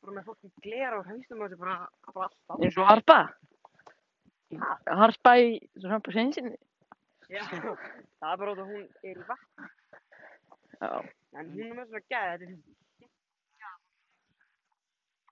Bara 0.00 0.16
með 0.16 0.26
fólk 0.30 0.40
með 0.46 0.64
gler 0.64 0.96
á 0.96 1.00
haustum 1.10 1.40
á 1.40 1.44
þessu 1.44 1.60
bara, 1.60 1.76
bara 2.14 2.26
alltaf. 2.30 2.58
Eins 2.64 2.80
og 2.80 2.88
harpa? 2.88 3.18
Harpa 5.00 5.34
í 5.38 5.50
svona 5.76 6.00
sensinni? 6.16 6.56
Já, 7.30 7.42
það 7.46 8.32
er 8.32 8.40
bara 8.40 8.52
út 8.54 8.62
að 8.64 8.70
hún 8.72 8.84
er 9.06 9.20
í 9.20 9.26
vatn. 9.28 9.70
Já. 10.80 10.92
En 11.38 11.50
hún 11.54 11.66
er 11.68 11.76
með 11.78 11.90
svona 11.92 12.06
gæði, 12.10 12.30
þetta 12.30 12.50
er 12.50 12.78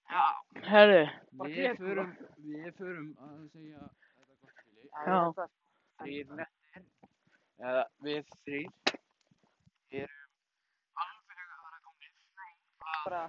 Já. 0.08 0.22
Herru, 0.64 1.00
Við 1.44 1.74
förum, 1.76 2.12
við 2.40 2.68
förum 2.78 3.08
að 3.24 3.40
segja 3.52 3.82
þetta 3.82 4.38
gott 4.44 4.62
bíli. 4.62 4.86
Já. 4.94 5.18
það. 5.36 5.50
Þrýr 5.98 6.30
nettir, 6.38 6.84
eða 7.58 7.82
við 8.06 8.30
þrýr, 8.46 8.70
erum 9.98 10.22
alveg 11.02 11.42
að 11.42 11.50
vera 11.66 11.78
komnir 11.84 12.12
Bara, 13.04 13.22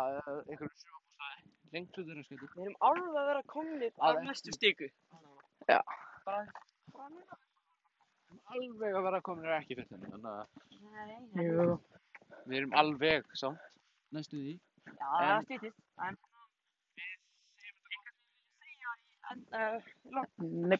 að 0.00 0.18
einhverjum 0.50 0.74
sumabústaði, 0.80 1.50
lengt 1.74 1.98
út 2.00 2.08
þeirra 2.10 2.24
skæti. 2.26 2.48
við 2.54 2.62
erum 2.64 2.76
alveg 2.88 3.18
að 3.22 3.28
vera 3.30 3.42
komnir 3.54 3.92
Að 4.08 4.20
næstu 4.26 4.54
stiku. 4.56 4.88
Já. 5.70 5.80
Bara, 6.26 6.44
bara 6.94 7.08
núna. 7.14 7.38
Alveg 8.54 8.98
að 8.98 9.06
vera 9.08 9.20
komnir 9.28 9.56
ekki 9.58 9.78
fyrir 9.78 9.90
þenni, 9.92 10.12
þannig 10.12 10.30
að 10.32 10.46
Nei, 11.34 11.46
jú. 11.48 11.78
við 12.46 12.56
erum 12.60 12.78
alveg 12.82 13.28
samt, 13.40 13.68
næstu 14.14 14.40
því. 14.40 14.54
Já, 14.84 15.06
það 15.10 15.28
er 15.34 15.46
stýttist. 15.48 15.78
En, 16.08 16.18
en, 19.30 19.44
uh, 19.60 19.92
langt. 20.18 20.42
Nei, 20.42 20.78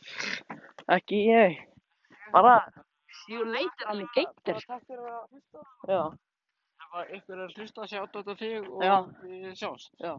ekki 0.98 1.22
ég. 1.30 1.62
Bara, 2.34 2.58
hann 3.30 4.02
í 4.02 4.06
geitir. 4.16 4.58
Bara 4.58 4.66
takk 4.68 4.86
fyrir 4.90 5.08
að 5.14 5.24
hlusta. 5.30 5.66
Já. 5.88 6.02
Að 6.94 7.16
ykkur 7.18 7.40
er 7.40 7.48
að 7.48 7.56
hlusta 7.58 7.86
sjá 7.90 8.00
þetta 8.04 8.34
þig 8.38 8.68
og 8.70 9.08
við 9.24 9.48
sjáumst. 9.58 9.90
Já. 9.98 10.12